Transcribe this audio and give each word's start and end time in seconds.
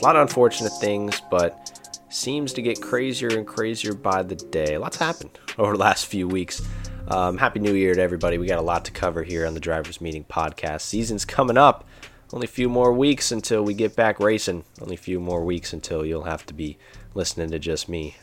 A 0.00 0.04
lot 0.04 0.16
of 0.16 0.22
unfortunate 0.22 0.72
things, 0.80 1.20
but 1.30 1.92
seems 2.08 2.52
to 2.52 2.62
get 2.62 2.80
crazier 2.80 3.28
and 3.28 3.46
crazier 3.46 3.94
by 3.94 4.22
the 4.22 4.36
day. 4.36 4.78
Lots 4.78 4.96
happened 4.96 5.38
over 5.58 5.72
the 5.72 5.78
last 5.78 6.06
few 6.06 6.28
weeks. 6.28 6.62
Um, 7.08 7.38
Happy 7.38 7.58
New 7.58 7.74
Year 7.74 7.94
to 7.94 8.00
everybody. 8.00 8.38
We 8.38 8.46
got 8.46 8.58
a 8.58 8.62
lot 8.62 8.84
to 8.84 8.92
cover 8.92 9.22
here 9.22 9.46
on 9.46 9.54
the 9.54 9.60
Drivers 9.60 10.00
Meeting 10.00 10.24
podcast. 10.24 10.82
Season's 10.82 11.24
coming 11.24 11.56
up. 11.58 11.86
Only 12.32 12.44
a 12.44 12.48
few 12.48 12.68
more 12.68 12.92
weeks 12.92 13.32
until 13.32 13.62
we 13.62 13.74
get 13.74 13.96
back 13.96 14.20
racing. 14.20 14.64
Only 14.80 14.94
a 14.94 14.98
few 14.98 15.18
more 15.18 15.44
weeks 15.44 15.72
until 15.72 16.04
you'll 16.04 16.24
have 16.24 16.44
to 16.46 16.54
be 16.54 16.78
listening 17.14 17.50
to 17.50 17.58
just 17.58 17.88
me 17.88 18.16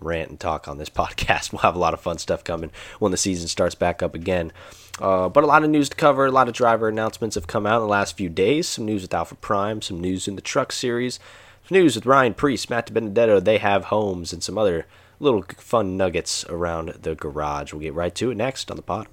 rant 0.00 0.30
and 0.30 0.40
talk 0.40 0.68
on 0.68 0.78
this 0.78 0.90
podcast. 0.90 1.52
We'll 1.52 1.62
have 1.62 1.76
a 1.76 1.80
lot 1.80 1.94
of 1.94 2.00
fun 2.00 2.18
stuff 2.18 2.44
coming 2.44 2.70
when 2.98 3.12
the 3.12 3.18
season 3.18 3.48
starts 3.48 3.74
back 3.74 4.02
up 4.02 4.14
again. 4.14 4.52
Uh, 5.00 5.28
but 5.28 5.44
a 5.44 5.46
lot 5.46 5.62
of 5.62 5.70
news 5.70 5.88
to 5.90 5.96
cover. 5.96 6.26
A 6.26 6.30
lot 6.30 6.48
of 6.48 6.54
driver 6.54 6.88
announcements 6.88 7.34
have 7.34 7.46
come 7.46 7.66
out 7.66 7.76
in 7.76 7.82
the 7.82 7.88
last 7.88 8.16
few 8.16 8.28
days. 8.28 8.66
Some 8.66 8.86
news 8.86 9.02
with 9.02 9.14
Alpha 9.14 9.34
Prime, 9.34 9.82
some 9.82 10.00
news 10.00 10.26
in 10.26 10.36
the 10.36 10.42
Truck 10.42 10.72
Series, 10.72 11.20
some 11.68 11.78
news 11.78 11.94
with 11.96 12.06
Ryan 12.06 12.34
Preece, 12.34 12.70
Matt 12.70 12.92
Benedetto. 12.92 13.40
They 13.40 13.58
have 13.58 13.86
homes 13.86 14.32
and 14.32 14.42
some 14.42 14.56
other 14.56 14.86
little 15.20 15.44
fun 15.58 15.96
nuggets 15.96 16.44
around 16.48 16.88
the 17.02 17.14
garage. 17.14 17.72
We'll 17.72 17.82
get 17.82 17.94
right 17.94 18.14
to 18.14 18.30
it 18.30 18.36
next 18.36 18.70
on 18.70 18.76
the 18.76 18.82
pod. 18.82 19.06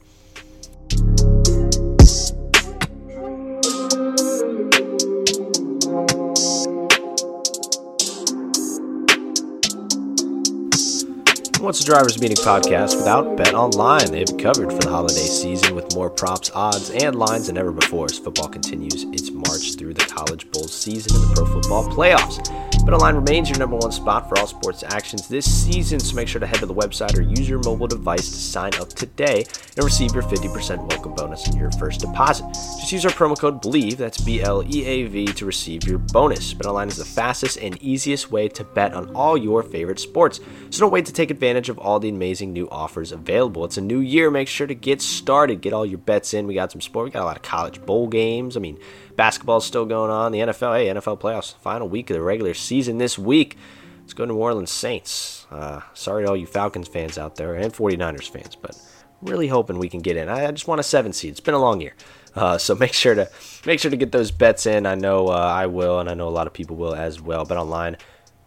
What's 11.64 11.80
the 11.80 11.86
Drivers 11.86 12.20
Meeting 12.20 12.36
podcast 12.36 12.98
without 12.98 13.38
Bet 13.38 13.54
Online? 13.54 14.12
They 14.12 14.20
have 14.20 14.38
covered 14.38 14.70
for 14.70 14.80
the 14.80 14.90
holiday 14.90 15.16
season 15.16 15.76
with 15.76 15.96
more 15.96 16.10
props, 16.10 16.52
odds, 16.54 16.90
and 16.90 17.16
lines 17.16 17.48
than 17.48 17.58
ever 17.58 17.72
before 17.72 18.08
as 18.08 18.20
football 18.20 18.50
continues 18.50 19.04
its 19.04 19.32
march 19.32 19.76
through 19.78 19.94
the 19.94 20.04
college 20.04 20.52
bowl 20.52 20.68
season 20.68 21.16
and 21.16 21.24
the 21.24 21.34
pro 21.34 21.46
football 21.46 21.86
playoffs. 21.86 22.44
Bet 22.86 22.94
Online 22.94 23.16
remains 23.16 23.50
your 23.50 23.58
number 23.60 23.78
one 23.78 23.94
spot 23.94 24.28
for 24.28 24.38
all 24.38 24.46
sports 24.46 24.84
actions 24.84 25.30
this 25.30 25.50
season, 25.50 26.02
so 26.02 26.14
make 26.18 26.28
sure 26.28 26.42
to 26.42 26.46
head 26.46 26.60
to 26.60 26.66
the 26.66 26.74
website 26.74 27.18
or 27.18 27.22
use 27.22 27.48
your 27.48 27.60
mobile 27.60 27.88
device 27.88 28.28
to 28.28 28.36
sign 28.36 28.74
up 28.76 28.90
today 28.90 29.46
and 29.78 29.86
receive 29.86 30.14
your 30.14 30.24
50% 30.24 30.90
welcome 30.90 31.16
bonus 31.16 31.48
on 31.48 31.56
your 31.56 31.72
first 31.72 32.02
deposit. 32.02 32.46
Just 32.52 32.92
use 32.92 33.06
our 33.06 33.12
promo 33.12 33.40
code 33.40 33.62
BELIEVE, 33.62 33.98
that's 33.98 34.20
B 34.20 34.42
L 34.42 34.66
E 34.70 34.84
A 34.84 35.06
V, 35.08 35.28
to 35.28 35.46
receive 35.46 35.86
your 35.86 35.98
bonus. 35.98 36.54
Bet 36.54 36.66
Online 36.66 36.90
is 36.90 36.98
the 36.98 37.06
fastest 37.06 37.58
and 37.60 37.82
easiest 37.82 38.32
way 38.32 38.50
to 38.50 38.66
bet 38.66 38.94
on 38.94 39.16
all 39.16 39.38
your 39.38 39.64
favorite 39.64 40.00
sports, 40.00 40.42
so 40.70 40.82
don't 40.82 40.92
wait 40.92 41.06
to 41.06 41.14
take 41.14 41.32
advantage 41.32 41.53
of 41.70 41.78
all 41.80 42.00
the 42.00 42.10
amazing 42.10 42.54
new 42.54 42.68
offers 42.70 43.12
available. 43.12 43.66
It's 43.66 43.78
a 43.78 43.82
new 43.82 44.00
year, 44.00 44.30
make 44.32 44.48
sure 44.48 44.68
to 44.68 44.76
get 44.76 45.02
started, 45.02 45.62
get 45.62 45.74
all 45.74 45.86
your 45.86 45.98
bets 45.98 46.34
in. 46.34 46.48
We 46.48 46.54
got 46.54 46.72
some 46.72 46.82
sport, 46.82 47.06
we 47.06 47.12
got 47.12 47.24
a 47.24 47.26
lot 47.26 47.38
of 47.38 47.44
college 47.44 47.86
bowl 47.86 48.08
games. 48.08 48.58
I 48.58 48.60
mean, 48.60 48.78
Basketball's 49.16 49.66
still 49.66 49.86
going 49.86 50.12
on. 50.12 50.32
The 50.32 50.40
NFL, 50.40 50.78
hey, 50.78 50.88
NFL 50.88 51.20
playoffs, 51.20 51.56
final 51.56 51.88
week 51.88 52.10
of 52.10 52.16
the 52.16 52.22
regular 52.22 52.54
season 52.54 52.98
this 52.98 53.18
week. 53.18 53.58
Let's 54.02 54.14
go 54.14 54.26
to 54.26 54.34
New 54.34 54.38
Orleans 54.38 54.72
Saints. 54.72 55.48
Uh, 55.50 55.82
sorry 55.94 56.24
to 56.24 56.30
all 56.30 56.38
you 56.38 56.46
Falcons 56.46 56.88
fans 56.88 57.18
out 57.18 57.36
there 57.36 57.56
and 57.56 57.74
49ers 57.74 58.30
fans, 58.30 58.56
but 58.56 58.78
really 59.22 59.48
hoping 59.48 59.80
we 59.80 59.90
can 59.90 60.02
get 60.02 60.18
in. 60.18 60.30
I 60.30 60.52
just 60.52 60.68
want 60.68 60.80
a 60.80 60.84
seven 60.84 61.14
seed. 61.14 61.32
It's 61.32 61.40
been 61.40 61.54
a 61.54 61.60
long 61.60 61.82
year. 61.82 61.94
Uh, 62.36 62.58
so 62.58 62.76
make 62.80 62.94
sure 62.94 63.16
to 63.16 63.30
make 63.66 63.80
sure 63.80 63.92
to 63.92 63.98
get 63.98 64.12
those 64.12 64.32
bets 64.32 64.66
in. 64.66 64.86
I 64.86 64.96
know 64.96 65.28
uh, 65.28 65.32
I 65.32 65.68
will, 65.68 66.00
and 66.00 66.10
I 66.10 66.14
know 66.14 66.28
a 66.28 66.30
lot 66.30 66.48
of 66.48 66.54
people 66.54 66.76
will 66.76 66.96
as 66.96 67.22
well. 67.22 67.46
Bet 67.46 67.58
online, 67.58 67.98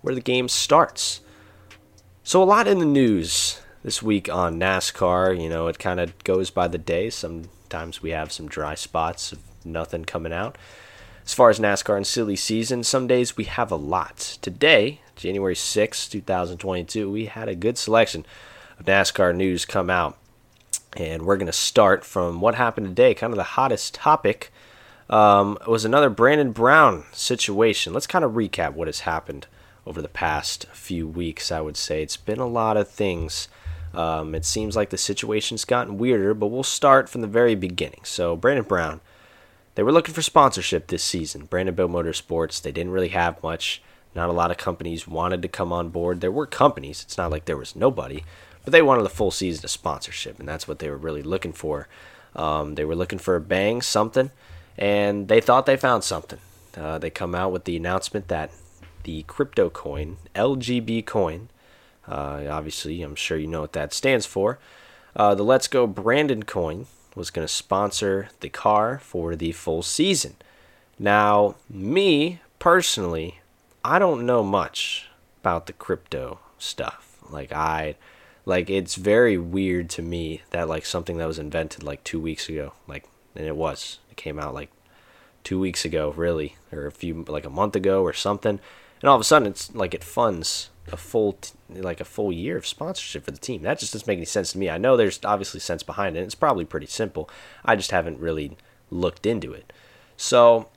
where 0.02 0.14
the 0.14 0.20
game 0.20 0.48
starts. 0.48 1.20
So 2.26 2.42
a 2.42 2.44
lot 2.44 2.66
in 2.66 2.81
the 2.81 2.84
news 2.84 3.60
this 3.84 4.03
week 4.03 4.28
on 4.28 4.59
NASCAR. 4.59 5.41
You 5.41 5.48
know, 5.48 5.69
it 5.69 5.78
kind 5.78 6.00
of 6.00 6.25
goes 6.25 6.50
by 6.50 6.66
the 6.66 6.76
day. 6.76 7.09
Sometimes 7.09 8.03
we 8.03 8.10
have 8.10 8.32
some 8.32 8.48
dry 8.48 8.75
spots 8.75 9.31
of 9.31 9.38
nothing 9.64 10.04
coming 10.04 10.32
out. 10.32 10.59
As 11.25 11.34
far 11.34 11.50
as 11.50 11.60
NASCAR 11.60 11.97
and 11.97 12.04
silly 12.04 12.34
season, 12.34 12.82
some 12.82 13.06
days 13.06 13.37
we 13.37 13.44
have 13.44 13.70
a 13.70 13.76
lot. 13.76 14.38
Today, 14.42 15.03
January 15.14 15.54
6, 15.54 16.09
2022, 16.09 17.09
we 17.09 17.26
had 17.26 17.48
a 17.48 17.54
good 17.54 17.78
selection 17.78 18.26
of 18.76 18.87
NASCAR 18.87 19.32
news 19.32 19.64
come 19.64 19.88
out. 19.88 20.19
And 20.97 21.22
we're 21.22 21.37
going 21.37 21.47
to 21.47 21.53
start 21.53 22.04
from 22.04 22.41
what 22.41 22.56
happened 22.56 22.88
today. 22.88 23.14
Kind 23.14 23.34
of 23.34 23.37
the 23.37 23.44
hottest 23.44 23.94
topic 23.94 24.53
um, 25.08 25.58
was 25.69 25.84
another 25.84 26.10
Brandon 26.10 26.50
Brown 26.50 27.04
situation. 27.12 27.93
Let's 27.93 28.08
kind 28.08 28.25
of 28.25 28.32
recap 28.32 28.72
what 28.72 28.88
has 28.88 29.00
happened 29.00 29.47
over 29.86 30.02
the 30.02 30.08
past 30.08 30.66
few 30.72 31.06
weeks, 31.06 31.52
I 31.52 31.60
would 31.60 31.76
say. 31.76 32.02
It's 32.02 32.16
been 32.16 32.41
a 32.41 32.47
lot 32.47 32.76
of 32.76 32.88
things. 32.88 33.48
Um, 33.94 34.34
it 34.34 34.44
seems 34.44 34.76
like 34.76 34.91
the 34.91 34.98
situation's 34.98 35.64
gotten 35.64 35.97
weirder, 35.97 36.34
but 36.34 36.48
we'll 36.48 36.62
start 36.62 37.08
from 37.08 37.20
the 37.20 37.26
very 37.26 37.54
beginning. 37.54 38.00
So, 38.04 38.36
Brandon 38.36 38.64
Brown 38.64 39.00
they 39.76 39.82
were 39.82 39.92
looking 39.92 40.14
for 40.14 40.22
sponsorship 40.22 40.86
this 40.86 41.04
season. 41.04 41.44
Brandon 41.44 41.75
Brandonbilt 41.75 42.06
Motorsports, 42.06 42.60
they 42.60 42.72
didn't 42.72 42.92
really 42.92 43.10
have 43.10 43.42
much. 43.42 43.82
Not 44.14 44.30
a 44.30 44.32
lot 44.32 44.50
of 44.50 44.56
companies 44.56 45.06
wanted 45.06 45.42
to 45.42 45.48
come 45.48 45.70
on 45.70 45.91
board. 45.91 46.22
There 46.22 46.32
were 46.32 46.46
companies, 46.46 47.02
it's 47.02 47.19
not 47.19 47.30
like 47.30 47.44
there 47.44 47.58
was 47.58 47.76
nobody, 47.76 48.25
but 48.64 48.72
they 48.72 48.80
wanted 48.80 49.04
a 49.04 49.10
full 49.10 49.30
season 49.30 49.66
of 49.66 49.70
sponsorship, 49.70 50.41
and 50.41 50.48
that's 50.48 50.66
what 50.66 50.78
they 50.78 50.88
were 50.88 50.96
really 50.96 51.22
looking 51.22 51.52
for. 51.52 51.88
Um, 52.34 52.75
they 52.75 52.86
were 52.86 52.96
looking 52.96 53.19
for 53.19 53.36
a 53.36 53.41
bang, 53.41 53.82
something, 53.82 54.30
and 54.78 55.28
they 55.28 55.42
thought 55.42 55.66
they 55.66 55.76
found 55.76 56.04
something. 56.04 56.38
Uh, 56.75 56.96
they 56.96 57.10
come 57.10 57.34
out 57.34 57.52
with 57.52 57.64
the 57.64 57.76
announcement 57.76 58.28
that 58.28 58.50
the 59.06 59.22
crypto 59.22 59.71
coin, 59.71 60.17
LGB 60.34 61.06
coin, 61.06 61.49
uh, 62.09 62.44
obviously, 62.50 63.03
I'm 63.03 63.15
sure 63.15 63.39
you 63.39 63.47
know 63.47 63.61
what 63.61 63.72
that 63.72 63.93
stands 63.93 64.27
for, 64.27 64.59
uh, 65.15 65.34
the 65.34 65.44
Let's 65.44 65.69
Go 65.69 65.87
Brandon 65.87 66.43
coin, 66.43 66.87
was 67.15 67.31
going 67.31 67.47
to 67.47 67.53
sponsor 67.53 68.28
the 68.41 68.49
car 68.49 68.99
for 68.99 69.34
the 69.34 69.53
full 69.53 69.83
season. 69.83 70.34
Now, 70.99 71.55
me 71.71 72.41
personally, 72.59 73.41
I 73.84 73.99
don't 73.99 74.27
know 74.27 74.43
much 74.43 75.09
about 75.41 75.67
the 75.67 75.73
crypto 75.73 76.41
stuff. 76.59 77.19
Like 77.31 77.53
I 77.53 77.94
like 78.44 78.69
it's 78.69 78.97
very 78.97 79.38
weird 79.38 79.88
to 79.91 80.03
me 80.03 80.43
that 80.50 80.69
like 80.69 80.84
something 80.84 81.19
that 81.19 81.27
was 81.27 81.38
invented 81.38 81.83
like 81.83 82.05
2 82.05 82.21
weeks 82.21 82.49
ago, 82.49 82.73
like 82.87 83.05
and 83.34 83.47
it 83.47 83.56
was. 83.56 83.99
It 84.11 84.17
came 84.17 84.38
out 84.38 84.55
like 84.55 84.71
2 85.44 85.59
weeks 85.59 85.84
ago, 85.84 86.12
really, 86.17 86.56
or 86.73 86.87
a 86.87 86.93
few 86.93 87.25
like 87.28 87.47
a 87.47 87.50
month 87.50 87.77
ago 87.77 88.03
or 88.03 88.12
something. 88.12 88.61
And 89.06 89.11
all 89.12 89.15
of 89.15 89.21
a 89.21 89.25
sudden 89.25 89.47
it's 89.47 89.72
like 89.72 89.94
it 89.94 90.03
funds 90.03 90.69
a 90.91 90.97
full 90.97 91.34
t- 91.34 91.53
like 91.71 92.00
a 92.00 92.05
full 92.05 92.33
year 92.33 92.56
of 92.56 92.67
sponsorship 92.67 93.25
for 93.25 93.31
the 93.31 93.39
team. 93.39 93.62
That 93.62 93.78
just 93.78 93.93
doesn't 93.93 94.09
make 94.09 94.17
any 94.17 94.27
sense 94.27 94.50
to 94.50 94.59
me. 94.59 94.69
I 94.69 94.78
know 94.78 94.97
there's 94.97 95.21
obviously 95.25 95.61
sense 95.61 95.84
behind 95.84 96.17
it. 96.17 96.22
It's 96.22 96.34
probably 96.34 96.65
pretty 96.65 96.89
simple. 96.89 97.31
I 97.65 97.77
just 97.77 97.93
haven't 97.93 98.19
really 98.19 98.56
looked 98.91 99.25
into 99.25 99.53
it. 99.53 99.72
So 100.17 100.71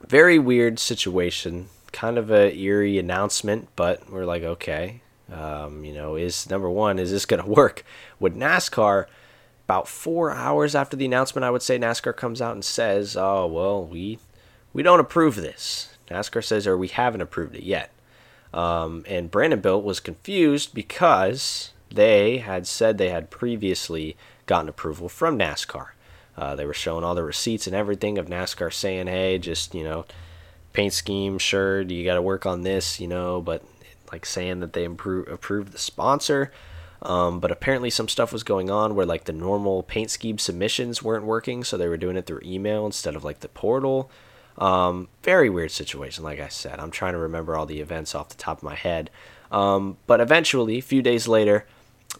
very 0.00 0.38
weird 0.38 0.78
situation. 0.78 1.68
Kind 1.92 2.16
of 2.16 2.30
a 2.30 2.56
eerie 2.56 2.98
announcement, 2.98 3.68
but 3.76 4.10
we're 4.10 4.24
like, 4.24 4.42
okay, 4.42 5.02
um, 5.30 5.84
you 5.84 5.92
know, 5.92 6.16
is 6.16 6.48
number 6.48 6.70
one, 6.70 6.98
is 6.98 7.10
this 7.10 7.26
going 7.26 7.42
to 7.44 7.50
work? 7.50 7.84
With 8.18 8.34
NASCAR, 8.34 9.04
about 9.66 9.88
four 9.88 10.30
hours 10.30 10.74
after 10.74 10.96
the 10.96 11.04
announcement, 11.04 11.44
I 11.44 11.50
would 11.50 11.60
say 11.60 11.78
NASCAR 11.78 12.16
comes 12.16 12.40
out 12.40 12.54
and 12.54 12.64
says, 12.64 13.14
"Oh 13.14 13.46
well, 13.46 13.84
we 13.84 14.20
we 14.72 14.82
don't 14.82 15.00
approve 15.00 15.36
this." 15.36 15.95
NASCAR 16.10 16.44
says, 16.44 16.66
or 16.66 16.76
we 16.76 16.88
haven't 16.88 17.20
approved 17.20 17.56
it 17.56 17.64
yet. 17.64 17.90
Um, 18.54 19.04
and 19.08 19.30
Brandonbilt 19.30 19.84
was 19.84 20.00
confused 20.00 20.74
because 20.74 21.72
they 21.90 22.38
had 22.38 22.66
said 22.66 22.96
they 22.96 23.10
had 23.10 23.30
previously 23.30 24.16
gotten 24.46 24.68
approval 24.68 25.08
from 25.08 25.38
NASCAR. 25.38 25.88
Uh, 26.36 26.54
they 26.54 26.66
were 26.66 26.74
showing 26.74 27.04
all 27.04 27.14
the 27.14 27.22
receipts 27.22 27.66
and 27.66 27.74
everything 27.74 28.18
of 28.18 28.26
NASCAR 28.26 28.72
saying, 28.72 29.06
hey, 29.06 29.38
just, 29.38 29.74
you 29.74 29.82
know, 29.82 30.04
paint 30.72 30.92
scheme, 30.92 31.38
sure, 31.38 31.80
you 31.80 32.04
got 32.04 32.14
to 32.14 32.22
work 32.22 32.44
on 32.46 32.62
this, 32.62 33.00
you 33.00 33.08
know, 33.08 33.40
but 33.40 33.62
like 34.12 34.26
saying 34.26 34.60
that 34.60 34.72
they 34.72 34.84
improve, 34.84 35.28
approved 35.28 35.72
the 35.72 35.78
sponsor. 35.78 36.52
Um, 37.02 37.40
but 37.40 37.50
apparently 37.50 37.90
some 37.90 38.08
stuff 38.08 38.32
was 38.32 38.42
going 38.42 38.70
on 38.70 38.94
where 38.94 39.06
like 39.06 39.24
the 39.24 39.32
normal 39.32 39.82
paint 39.82 40.10
scheme 40.10 40.38
submissions 40.38 41.02
weren't 41.02 41.24
working, 41.24 41.64
so 41.64 41.76
they 41.76 41.88
were 41.88 41.96
doing 41.96 42.16
it 42.16 42.26
through 42.26 42.40
email 42.44 42.86
instead 42.86 43.16
of 43.16 43.24
like 43.24 43.40
the 43.40 43.48
portal. 43.48 44.10
Um, 44.58 45.08
very 45.22 45.50
weird 45.50 45.70
situation, 45.70 46.24
like 46.24 46.40
I 46.40 46.48
said. 46.48 46.80
I'm 46.80 46.90
trying 46.90 47.12
to 47.12 47.18
remember 47.18 47.56
all 47.56 47.66
the 47.66 47.80
events 47.80 48.14
off 48.14 48.30
the 48.30 48.36
top 48.36 48.58
of 48.58 48.62
my 48.62 48.74
head. 48.74 49.10
Um, 49.52 49.98
but 50.06 50.20
eventually, 50.20 50.78
a 50.78 50.82
few 50.82 51.02
days 51.02 51.28
later, 51.28 51.66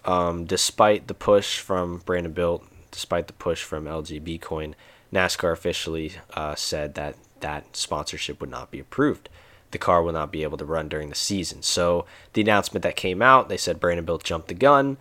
um, 0.04 0.44
despite 0.44 1.06
the 1.06 1.14
push 1.14 1.58
from 1.58 1.98
Brandonbilt 1.98 2.64
despite 2.96 3.26
the 3.26 3.32
push 3.34 3.62
from 3.62 3.84
LGB 3.84 4.40
Coin, 4.40 4.74
NASCAR 5.12 5.52
officially 5.52 6.12
uh, 6.32 6.54
said 6.54 6.94
that 6.94 7.14
that 7.40 7.76
sponsorship 7.76 8.40
would 8.40 8.50
not 8.50 8.70
be 8.70 8.80
approved. 8.80 9.28
The 9.70 9.78
car 9.78 10.02
will 10.02 10.14
not 10.14 10.32
be 10.32 10.42
able 10.42 10.56
to 10.56 10.64
run 10.64 10.88
during 10.88 11.10
the 11.10 11.14
season. 11.14 11.60
So 11.62 12.06
the 12.32 12.40
announcement 12.40 12.82
that 12.84 12.96
came 12.96 13.20
out, 13.20 13.50
they 13.50 13.58
said 13.58 13.80
Brandonbilt 13.80 14.24
jumped 14.24 14.48
the 14.48 14.54
gun. 14.54 14.96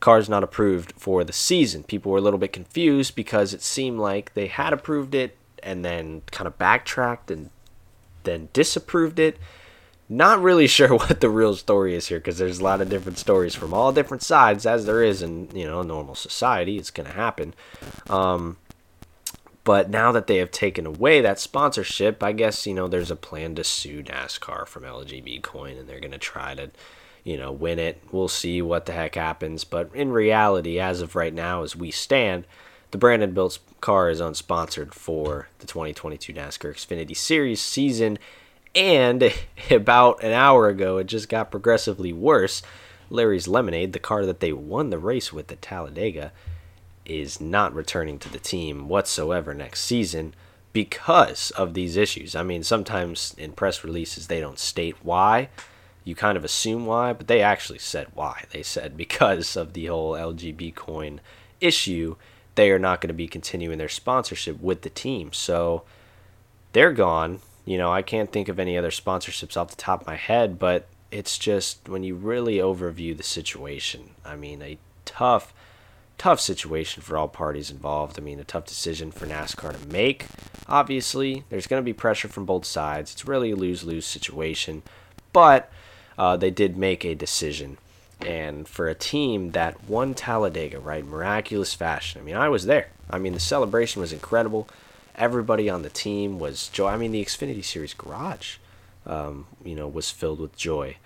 Car's 0.00 0.30
not 0.30 0.42
approved 0.42 0.92
for 0.92 1.24
the 1.24 1.32
season. 1.32 1.82
People 1.82 2.10
were 2.10 2.18
a 2.18 2.22
little 2.22 2.38
bit 2.38 2.54
confused 2.54 3.14
because 3.14 3.52
it 3.52 3.62
seemed 3.62 3.98
like 3.98 4.32
they 4.32 4.46
had 4.46 4.72
approved 4.72 5.14
it 5.14 5.36
and 5.66 5.84
then 5.84 6.22
kind 6.30 6.46
of 6.46 6.56
backtracked 6.56 7.30
and 7.30 7.50
then 8.22 8.48
disapproved 8.52 9.18
it. 9.18 9.38
Not 10.08 10.40
really 10.40 10.66
sure 10.68 10.94
what 10.94 11.20
the 11.20 11.28
real 11.28 11.56
story 11.56 11.94
is 11.94 12.06
here 12.06 12.18
because 12.18 12.38
there's 12.38 12.60
a 12.60 12.64
lot 12.64 12.80
of 12.80 12.88
different 12.88 13.18
stories 13.18 13.54
from 13.54 13.74
all 13.74 13.92
different 13.92 14.22
sides, 14.22 14.64
as 14.64 14.86
there 14.86 15.02
is 15.02 15.20
in 15.22 15.48
you 15.54 15.66
know 15.66 15.82
normal 15.82 16.14
society. 16.14 16.78
It's 16.78 16.90
going 16.90 17.08
to 17.08 17.14
happen. 17.14 17.54
Um, 18.08 18.56
but 19.66 19.90
now 19.90 20.12
that 20.12 20.28
they 20.28 20.36
have 20.36 20.52
taken 20.52 20.86
away 20.86 21.20
that 21.20 21.40
sponsorship, 21.40 22.22
I 22.22 22.30
guess, 22.30 22.68
you 22.68 22.74
know, 22.74 22.86
there's 22.86 23.10
a 23.10 23.16
plan 23.16 23.56
to 23.56 23.64
sue 23.64 24.00
NASCAR 24.04 24.64
from 24.68 24.84
LGB 24.84 25.42
Coin 25.42 25.76
and 25.76 25.88
they're 25.88 25.98
going 25.98 26.12
to 26.12 26.18
try 26.18 26.54
to, 26.54 26.70
you 27.24 27.36
know, 27.36 27.50
win 27.50 27.80
it. 27.80 28.00
We'll 28.12 28.28
see 28.28 28.62
what 28.62 28.86
the 28.86 28.92
heck 28.92 29.16
happens. 29.16 29.64
But 29.64 29.90
in 29.92 30.12
reality, 30.12 30.78
as 30.78 31.00
of 31.00 31.16
right 31.16 31.34
now, 31.34 31.64
as 31.64 31.74
we 31.74 31.90
stand, 31.90 32.46
the 32.96 33.00
Brandonbilt 33.00 33.58
car 33.82 34.08
is 34.08 34.22
unsponsored 34.22 34.94
for 34.94 35.48
the 35.58 35.66
2022 35.66 36.32
NASCAR 36.32 36.72
Xfinity 36.72 37.14
Series 37.14 37.60
season. 37.60 38.18
And 38.74 39.34
about 39.70 40.22
an 40.22 40.32
hour 40.32 40.68
ago, 40.68 40.96
it 40.96 41.04
just 41.04 41.28
got 41.28 41.50
progressively 41.50 42.10
worse. 42.10 42.62
Larry's 43.10 43.46
Lemonade, 43.46 43.92
the 43.92 43.98
car 43.98 44.24
that 44.24 44.40
they 44.40 44.50
won 44.50 44.88
the 44.88 44.98
race 44.98 45.30
with 45.30 45.52
at 45.52 45.60
Talladega, 45.60 46.32
is 47.04 47.38
not 47.38 47.74
returning 47.74 48.18
to 48.18 48.30
the 48.30 48.38
team 48.38 48.88
whatsoever 48.88 49.52
next 49.52 49.82
season 49.82 50.32
because 50.72 51.50
of 51.50 51.74
these 51.74 51.98
issues. 51.98 52.34
I 52.34 52.42
mean, 52.44 52.62
sometimes 52.62 53.34
in 53.36 53.52
press 53.52 53.84
releases 53.84 54.28
they 54.28 54.40
don't 54.40 54.58
state 54.58 54.96
why. 55.02 55.50
You 56.02 56.14
kind 56.14 56.38
of 56.38 56.46
assume 56.46 56.86
why, 56.86 57.12
but 57.12 57.28
they 57.28 57.42
actually 57.42 57.78
said 57.78 58.06
why. 58.14 58.44
They 58.52 58.62
said 58.62 58.96
because 58.96 59.54
of 59.54 59.74
the 59.74 59.84
whole 59.84 60.12
LGB 60.12 60.74
coin 60.74 61.20
issue, 61.60 62.16
they 62.56 62.70
are 62.70 62.78
not 62.78 63.00
going 63.00 63.08
to 63.08 63.14
be 63.14 63.28
continuing 63.28 63.78
their 63.78 63.88
sponsorship 63.88 64.60
with 64.60 64.82
the 64.82 64.90
team. 64.90 65.32
So 65.32 65.84
they're 66.72 66.92
gone. 66.92 67.40
You 67.64 67.78
know, 67.78 67.92
I 67.92 68.02
can't 68.02 68.32
think 68.32 68.48
of 68.48 68.58
any 68.58 68.76
other 68.76 68.90
sponsorships 68.90 69.56
off 69.56 69.70
the 69.70 69.76
top 69.76 70.02
of 70.02 70.06
my 70.06 70.16
head, 70.16 70.58
but 70.58 70.86
it's 71.10 71.38
just 71.38 71.88
when 71.88 72.02
you 72.02 72.14
really 72.14 72.56
overview 72.56 73.16
the 73.16 73.22
situation. 73.22 74.10
I 74.24 74.36
mean, 74.36 74.62
a 74.62 74.78
tough 75.04 75.54
tough 76.18 76.40
situation 76.40 77.02
for 77.02 77.18
all 77.18 77.28
parties 77.28 77.70
involved. 77.70 78.18
I 78.18 78.22
mean, 78.22 78.40
a 78.40 78.44
tough 78.44 78.64
decision 78.64 79.10
for 79.10 79.26
NASCAR 79.26 79.78
to 79.78 79.88
make. 79.88 80.26
Obviously, 80.66 81.44
there's 81.50 81.66
going 81.66 81.80
to 81.80 81.84
be 81.84 81.92
pressure 81.92 82.28
from 82.28 82.46
both 82.46 82.64
sides. 82.64 83.12
It's 83.12 83.26
really 83.26 83.50
a 83.50 83.56
lose 83.56 83.84
lose 83.84 84.06
situation, 84.06 84.82
but 85.32 85.70
uh, 86.18 86.36
they 86.36 86.50
did 86.50 86.76
make 86.76 87.04
a 87.04 87.14
decision. 87.14 87.78
And 88.20 88.66
for 88.66 88.88
a 88.88 88.94
team 88.94 89.52
that 89.52 89.84
won 89.88 90.14
Talladega, 90.14 90.80
right, 90.80 91.04
miraculous 91.04 91.74
fashion. 91.74 92.20
I 92.20 92.24
mean, 92.24 92.36
I 92.36 92.48
was 92.48 92.66
there. 92.66 92.88
I 93.10 93.18
mean, 93.18 93.34
the 93.34 93.40
celebration 93.40 94.00
was 94.00 94.12
incredible. 94.12 94.68
Everybody 95.14 95.68
on 95.68 95.82
the 95.82 95.90
team 95.90 96.38
was 96.38 96.68
joy. 96.68 96.88
I 96.88 96.96
mean, 96.96 97.12
the 97.12 97.24
Xfinity 97.24 97.64
Series 97.64 97.94
garage, 97.94 98.56
um, 99.06 99.46
you 99.64 99.74
know, 99.74 99.86
was 99.86 100.10
filled 100.10 100.40
with 100.40 100.56
joy 100.56 100.96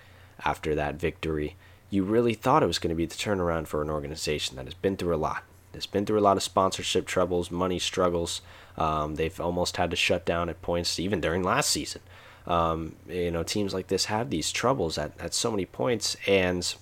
after 0.43 0.73
that 0.75 0.95
victory 0.95 1.55
you 1.91 2.03
really 2.03 2.33
thought 2.33 2.63
it 2.63 2.67
was 2.67 2.79
going 2.79 2.89
to 2.89 2.95
be 2.95 3.05
the 3.05 3.13
turnaround 3.13 3.67
for 3.67 3.83
an 3.83 3.89
organization 3.89 4.55
that 4.55 4.65
has 4.65 4.73
been 4.73 4.97
through 4.97 5.13
a 5.13 5.17
lot. 5.17 5.43
It's 5.73 5.85
been 5.85 6.05
through 6.05 6.19
a 6.19 6.21
lot 6.21 6.37
of 6.37 6.43
sponsorship 6.43 7.05
troubles, 7.05 7.51
money 7.51 7.79
struggles. 7.79 8.41
Um, 8.77 9.15
they've 9.15 9.39
almost 9.39 9.77
had 9.77 9.91
to 9.91 9.95
shut 9.95 10.25
down 10.25 10.49
at 10.49 10.61
points, 10.61 10.99
even 10.99 11.21
during 11.21 11.43
last 11.43 11.69
season. 11.69 12.01
Um, 12.47 12.95
you 13.07 13.29
know, 13.29 13.43
teams 13.43 13.73
like 13.73 13.87
this 13.87 14.05
have 14.05 14.29
these 14.29 14.51
troubles 14.51 14.97
at, 14.97 15.11
at 15.19 15.33
so 15.33 15.51
many 15.51 15.65
points, 15.65 16.17
and 16.25 16.73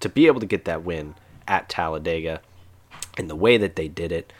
to 0.00 0.08
be 0.08 0.26
able 0.26 0.40
to 0.40 0.46
get 0.46 0.64
that 0.64 0.82
win 0.82 1.14
at 1.46 1.68
Talladega 1.68 2.40
and 3.16 3.28
the 3.28 3.36
way 3.36 3.56
that 3.56 3.76
they 3.76 3.88
did 3.88 4.12
it, 4.12 4.32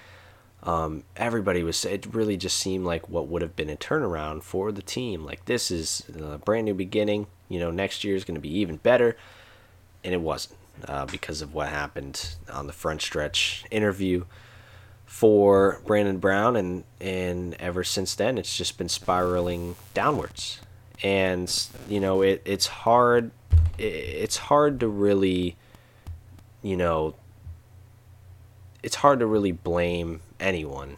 um, 0.62 1.04
everybody 1.16 1.62
was. 1.62 1.84
It 1.84 2.06
really 2.12 2.36
just 2.36 2.56
seemed 2.56 2.84
like 2.84 3.08
what 3.08 3.28
would 3.28 3.42
have 3.42 3.56
been 3.56 3.70
a 3.70 3.76
turnaround 3.76 4.42
for 4.42 4.72
the 4.72 4.82
team. 4.82 5.24
Like 5.24 5.46
this 5.46 5.70
is 5.70 6.04
a 6.18 6.38
brand 6.38 6.66
new 6.66 6.74
beginning. 6.74 7.26
You 7.48 7.60
know, 7.60 7.70
next 7.70 8.04
year 8.04 8.14
is 8.14 8.24
going 8.24 8.34
to 8.36 8.40
be 8.40 8.54
even 8.58 8.76
better 8.76 9.16
and 10.04 10.14
it 10.14 10.20
wasn't 10.20 10.58
uh, 10.86 11.06
because 11.06 11.42
of 11.42 11.54
what 11.54 11.68
happened 11.68 12.36
on 12.52 12.66
the 12.66 12.72
front 12.72 13.02
stretch 13.02 13.64
interview 13.70 14.24
for 15.04 15.80
Brandon 15.86 16.18
Brown, 16.18 16.56
and 16.56 16.84
and 17.00 17.54
ever 17.54 17.84
since 17.84 18.14
then, 18.14 18.38
it's 18.38 18.56
just 18.56 18.78
been 18.78 18.88
spiraling 18.88 19.76
downwards. 19.92 20.60
And 21.02 21.52
you 21.88 22.00
know, 22.00 22.22
it 22.22 22.42
it's 22.44 22.66
hard. 22.66 23.30
It's 23.80 24.36
hard 24.36 24.80
to 24.80 24.88
really, 24.88 25.56
you 26.62 26.76
know, 26.76 27.14
it's 28.82 28.96
hard 28.96 29.20
to 29.20 29.26
really 29.26 29.52
blame 29.52 30.20
anyone 30.38 30.96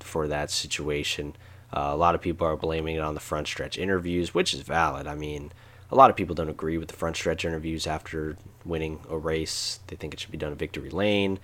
for 0.00 0.28
that 0.28 0.50
situation. 0.50 1.34
Uh, 1.72 1.90
a 1.92 1.96
lot 1.96 2.14
of 2.14 2.20
people 2.20 2.46
are 2.46 2.56
blaming 2.56 2.96
it 2.96 3.00
on 3.00 3.14
the 3.14 3.20
front 3.20 3.46
stretch 3.46 3.78
interviews, 3.78 4.34
which 4.34 4.52
is 4.52 4.60
valid. 4.60 5.06
I 5.06 5.14
mean, 5.14 5.52
a 5.90 5.94
lot 5.96 6.10
of 6.10 6.16
people 6.16 6.34
don't 6.34 6.48
agree 6.48 6.78
with 6.78 6.88
the 6.88 6.96
front 6.96 7.16
stretch 7.16 7.44
interviews 7.44 7.86
after 7.86 8.36
winning 8.64 9.00
a 9.08 9.16
race. 9.16 9.80
They 9.86 9.96
think 9.96 10.14
it 10.14 10.20
should 10.20 10.32
be 10.32 10.38
done 10.38 10.52
in 10.52 10.58
victory 10.58 10.90
lane. 10.90 11.38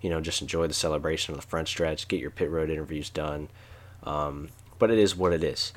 You 0.00 0.10
know, 0.10 0.20
just 0.20 0.40
enjoy 0.42 0.66
the 0.66 0.74
celebration 0.74 1.34
of 1.34 1.40
the 1.40 1.46
front 1.46 1.68
stretch. 1.68 2.08
Get 2.08 2.20
your 2.20 2.30
pit 2.30 2.50
road 2.50 2.70
interviews 2.70 3.10
done. 3.10 3.48
Um, 4.04 4.48
but 4.78 4.90
it 4.90 4.98
is 4.98 5.16
what 5.16 5.32
it 5.32 5.44
is. 5.44 5.72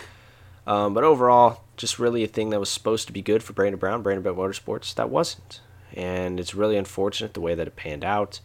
Um, 0.65 0.94
but 0.94 1.04
overall, 1.04 1.62
just 1.75 2.00
really 2.00 2.24
a 2.24 2.27
thing 2.27 2.50
that 2.51 2.60
was 2.60 2.69
supposed 2.69 3.07
to 3.07 3.13
be 3.13 3.21
good 3.21 3.44
for 3.44 3.54
Brandon 3.54 3.80
Brown, 3.80 4.01
Brandonbilt 4.01 4.38
Motorsports, 4.38 4.94
that 4.95 5.10
wasn't. 5.10 5.60
And 5.94 6.39
it's 6.39 6.56
really 6.56 6.77
unfortunate 6.77 7.33
the 7.33 7.42
way 7.42 7.56
that 7.56 7.68
it 7.68 7.75
panned 7.75 8.04
out. 8.04 8.39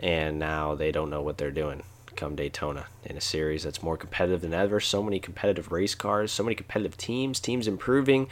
And 0.00 0.38
now 0.38 0.74
they 0.74 0.92
don't 0.92 1.10
know 1.10 1.22
what 1.22 1.38
they're 1.38 1.50
doing 1.50 1.82
come 2.18 2.34
Daytona 2.34 2.86
in 3.04 3.16
a 3.16 3.20
series 3.20 3.62
that's 3.62 3.82
more 3.82 3.96
competitive 3.96 4.40
than 4.40 4.52
ever. 4.52 4.80
So 4.80 5.02
many 5.02 5.20
competitive 5.20 5.70
race 5.70 5.94
cars, 5.94 6.32
so 6.32 6.42
many 6.42 6.56
competitive 6.56 6.96
teams, 6.96 7.38
teams 7.38 7.68
improving, 7.68 8.28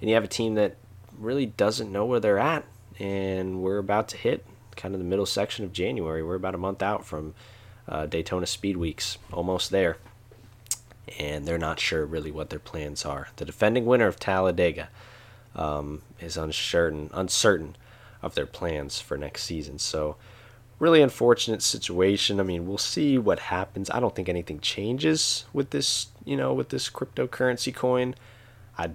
and 0.00 0.10
you 0.10 0.14
have 0.14 0.24
a 0.24 0.28
team 0.28 0.56
that 0.56 0.76
really 1.16 1.46
doesn't 1.46 1.90
know 1.90 2.04
where 2.04 2.20
they're 2.20 2.38
at. 2.38 2.64
And 2.98 3.62
we're 3.62 3.78
about 3.78 4.08
to 4.08 4.16
hit 4.16 4.44
kind 4.76 4.94
of 4.94 5.00
the 5.00 5.06
middle 5.06 5.24
section 5.24 5.64
of 5.64 5.72
January. 5.72 6.22
We're 6.22 6.34
about 6.34 6.56
a 6.56 6.58
month 6.58 6.82
out 6.82 7.06
from 7.06 7.34
uh, 7.88 8.06
Daytona 8.06 8.46
Speed 8.46 8.76
Weeks, 8.76 9.18
almost 9.32 9.70
there. 9.70 9.98
And 11.18 11.46
they're 11.46 11.58
not 11.58 11.80
sure 11.80 12.06
really 12.06 12.30
what 12.30 12.50
their 12.50 12.58
plans 12.58 13.04
are. 13.04 13.28
The 13.36 13.44
defending 13.44 13.86
winner 13.86 14.06
of 14.06 14.18
Talladega 14.18 14.88
um, 15.54 16.02
is 16.20 16.36
uncertain, 16.36 17.10
uncertain 17.12 17.76
of 18.22 18.34
their 18.34 18.46
plans 18.46 19.00
for 19.00 19.16
next 19.16 19.42
season. 19.42 19.78
So, 19.78 20.16
really 20.78 21.02
unfortunate 21.02 21.62
situation. 21.62 22.40
I 22.40 22.42
mean, 22.42 22.66
we'll 22.66 22.78
see 22.78 23.18
what 23.18 23.38
happens. 23.38 23.90
I 23.90 24.00
don't 24.00 24.14
think 24.14 24.28
anything 24.28 24.60
changes 24.60 25.44
with 25.52 25.70
this, 25.70 26.08
you 26.24 26.36
know, 26.36 26.52
with 26.52 26.70
this 26.70 26.90
cryptocurrency 26.90 27.74
coin. 27.74 28.14
I 28.76 28.90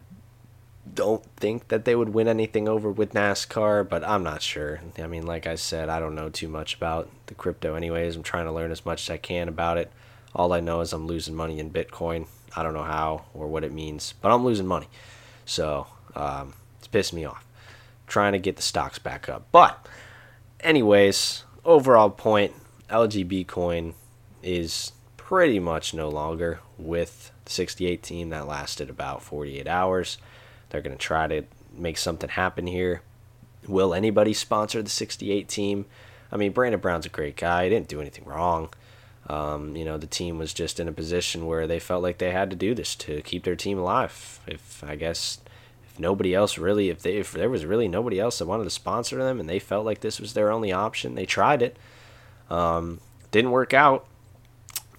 don't 0.93 1.23
think 1.37 1.67
that 1.69 1.85
they 1.85 1.95
would 1.95 2.09
win 2.09 2.27
anything 2.27 2.67
over 2.67 2.91
with 2.91 3.13
NASCAR, 3.13 3.87
but 3.87 4.03
I'm 4.03 4.23
not 4.23 4.41
sure. 4.41 4.81
I 4.97 5.07
mean, 5.07 5.25
like 5.25 5.47
I 5.47 5.55
said, 5.55 5.89
I 5.89 5.99
don't 5.99 6.15
know 6.15 6.29
too 6.29 6.47
much 6.47 6.75
about 6.75 7.09
the 7.27 7.35
crypto, 7.35 7.75
anyways. 7.75 8.15
I'm 8.15 8.23
trying 8.23 8.45
to 8.45 8.51
learn 8.51 8.71
as 8.71 8.85
much 8.85 9.03
as 9.03 9.09
I 9.09 9.17
can 9.17 9.47
about 9.47 9.77
it. 9.77 9.91
All 10.36 10.53
I 10.53 10.60
know 10.60 10.81
is 10.81 10.93
I'm 10.93 11.07
losing 11.07 11.36
money 11.36 11.60
in 11.60 11.72
Bitcoin. 11.72 12.27
I 12.55 12.63
don't 12.63 12.74
know 12.74 12.84
how 12.84 13.25
or 13.34 13.48
what 13.48 13.63
it 13.63 13.72
means, 13.72 14.13
but 14.22 14.31
I'm 14.31 14.43
losing 14.43 14.67
money. 14.67 14.88
So 15.46 15.88
um, 16.15 16.53
it's 16.79 16.88
pissing 16.88 17.13
me 17.13 17.25
off. 17.25 17.46
trying 18.05 18.34
to 18.34 18.39
get 18.39 18.55
the 18.55 18.62
stocks 18.62 19.00
back 19.00 19.27
up. 19.27 19.48
But, 19.51 19.88
anyways, 20.62 21.43
overall 21.65 22.10
point 22.10 22.53
LGB 22.89 23.48
coin 23.48 23.93
is 24.41 24.93
pretty 25.17 25.60
much 25.60 25.93
no 25.93 26.07
longer 26.10 26.60
with 26.77 27.31
the 27.46 27.51
68 27.51 28.01
team 28.01 28.29
that 28.29 28.48
lasted 28.48 28.89
about 28.89 29.22
48 29.22 29.67
hours. 29.67 30.17
They're 30.69 30.81
going 30.81 30.98
to 30.98 31.03
try 31.03 31.27
to 31.27 31.43
make 31.75 31.98
something 31.98 32.29
happen 32.29 32.67
here. 32.67 33.01
Will 33.67 33.93
anybody 33.93 34.34
sponsor 34.34 34.81
the 34.81 34.89
68 34.89 35.48
team? 35.48 35.86
I 36.31 36.38
mean, 36.38 36.51
Brandon 36.51 36.79
Brown's 36.79 37.05
a 37.05 37.10
great 37.10 37.36
guy. 37.36 37.65
He 37.65 37.69
didn't 37.69 37.88
do 37.88 38.01
anything 38.01 38.25
wrong. 38.25 38.69
Um, 39.27 39.75
you 39.75 39.84
know, 39.84 39.98
the 39.98 40.07
team 40.07 40.38
was 40.38 40.53
just 40.53 40.79
in 40.79 40.88
a 40.88 40.93
position 40.93 41.46
where 41.46 41.67
they 41.67 41.79
felt 41.79 42.03
like 42.03 42.17
they 42.17 42.31
had 42.31 42.50
to 42.50 42.55
do 42.55 42.74
this 42.74 42.96
to 42.96 43.22
keep 43.22 43.43
their 43.43 43.55
team 43.55 43.77
alive. 43.77 44.39
If 44.48 44.84
I 44.84 44.96
guess 44.96 45.39
if 45.86 46.00
nobody 46.00 46.34
else 46.34 46.57
really, 46.57 46.89
if 46.89 47.01
they 47.01 47.17
if 47.17 47.34
there 47.34 47.50
was 47.50 47.65
really 47.65 47.88
nobody 47.88 48.19
else 48.19 48.39
that 48.39 48.48
wanted 48.48 48.63
to 48.63 48.69
sponsor 48.69 49.17
them, 49.17 49.39
and 49.39 49.50
they 49.50 49.60
felt 49.60 49.86
like 49.86 50.00
this 50.00 50.19
was 50.19 50.34
their 50.34 50.51
only 50.51 50.72
option, 50.72 51.15
they 51.15 51.25
tried 51.25 51.62
it. 51.62 51.77
Um, 52.50 53.01
didn't 53.31 53.51
work 53.51 53.74
out, 53.74 54.07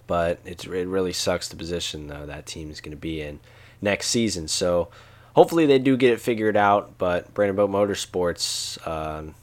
but 0.06 0.40
it's 0.44 0.64
it 0.66 0.86
really 0.86 1.14
sucks 1.14 1.48
the 1.48 1.56
position 1.56 2.08
though 2.08 2.26
that 2.26 2.44
team 2.46 2.70
is 2.70 2.82
going 2.82 2.96
to 2.96 3.00
be 3.00 3.22
in 3.22 3.40
next 3.80 4.08
season. 4.08 4.46
So 4.48 4.88
hopefully 5.34 5.66
they 5.66 5.78
do 5.78 5.96
get 5.96 6.12
it 6.12 6.20
figured 6.20 6.56
out. 6.56 6.98
But 6.98 7.32
Brandonbilt 7.32 7.70
Motorsports, 7.70 8.86
um, 8.86 9.34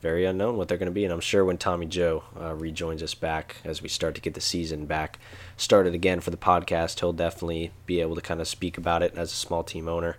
very 0.00 0.24
unknown 0.24 0.56
what 0.56 0.68
they're 0.68 0.78
going 0.78 0.86
to 0.86 0.92
be. 0.92 1.04
And 1.04 1.12
I'm 1.12 1.20
sure 1.20 1.44
when 1.44 1.58
Tommy 1.58 1.86
Joe 1.86 2.24
uh, 2.38 2.54
rejoins 2.54 3.02
us 3.02 3.14
back 3.14 3.56
as 3.64 3.82
we 3.82 3.88
start 3.88 4.14
to 4.14 4.20
get 4.20 4.34
the 4.34 4.40
season 4.40 4.86
back 4.86 5.18
started 5.56 5.94
again 5.94 6.20
for 6.20 6.30
the 6.30 6.36
podcast, 6.36 7.00
he'll 7.00 7.12
definitely 7.12 7.72
be 7.86 8.00
able 8.00 8.14
to 8.14 8.22
kind 8.22 8.40
of 8.40 8.48
speak 8.48 8.78
about 8.78 9.02
it 9.02 9.14
as 9.16 9.32
a 9.32 9.36
small 9.36 9.62
team 9.62 9.88
owner 9.88 10.16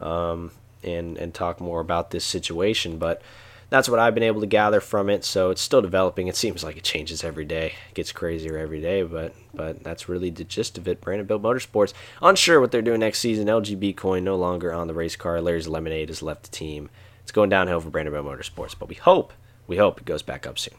um, 0.00 0.52
and 0.82 1.16
and 1.18 1.34
talk 1.34 1.60
more 1.60 1.80
about 1.80 2.10
this 2.10 2.24
situation. 2.24 2.98
But 2.98 3.22
that's 3.68 3.88
what 3.88 3.98
I've 3.98 4.14
been 4.14 4.22
able 4.22 4.40
to 4.40 4.46
gather 4.46 4.80
from 4.80 5.10
it. 5.10 5.24
So 5.24 5.50
it's 5.50 5.60
still 5.60 5.82
developing. 5.82 6.28
It 6.28 6.36
seems 6.36 6.62
like 6.62 6.76
it 6.76 6.84
changes 6.84 7.24
every 7.24 7.44
day. 7.44 7.74
It 7.90 7.94
gets 7.94 8.12
crazier 8.12 8.56
every 8.56 8.80
day, 8.80 9.02
but 9.02 9.34
but 9.52 9.82
that's 9.82 10.08
really 10.08 10.30
the 10.30 10.44
gist 10.44 10.78
of 10.78 10.86
it. 10.86 11.00
Brandonbilt 11.00 11.42
Motorsports 11.42 11.92
unsure 12.22 12.60
what 12.60 12.70
they're 12.70 12.82
doing 12.82 13.00
next 13.00 13.18
season. 13.18 13.48
LGB 13.48 13.96
coin 13.96 14.22
no 14.22 14.36
longer 14.36 14.72
on 14.72 14.86
the 14.86 14.94
race 14.94 15.16
car. 15.16 15.40
Larry's 15.40 15.68
Lemonade 15.68 16.08
has 16.08 16.22
left 16.22 16.44
the 16.44 16.50
team. 16.50 16.90
It's 17.26 17.32
going 17.32 17.50
downhill 17.50 17.80
for 17.80 17.90
Brandonbilt 17.90 18.24
Motorsports, 18.24 18.76
but 18.78 18.88
we 18.88 18.94
hope 18.94 19.32
we 19.66 19.78
hope 19.78 19.98
it 19.98 20.04
goes 20.04 20.22
back 20.22 20.46
up 20.46 20.60
soon. 20.60 20.76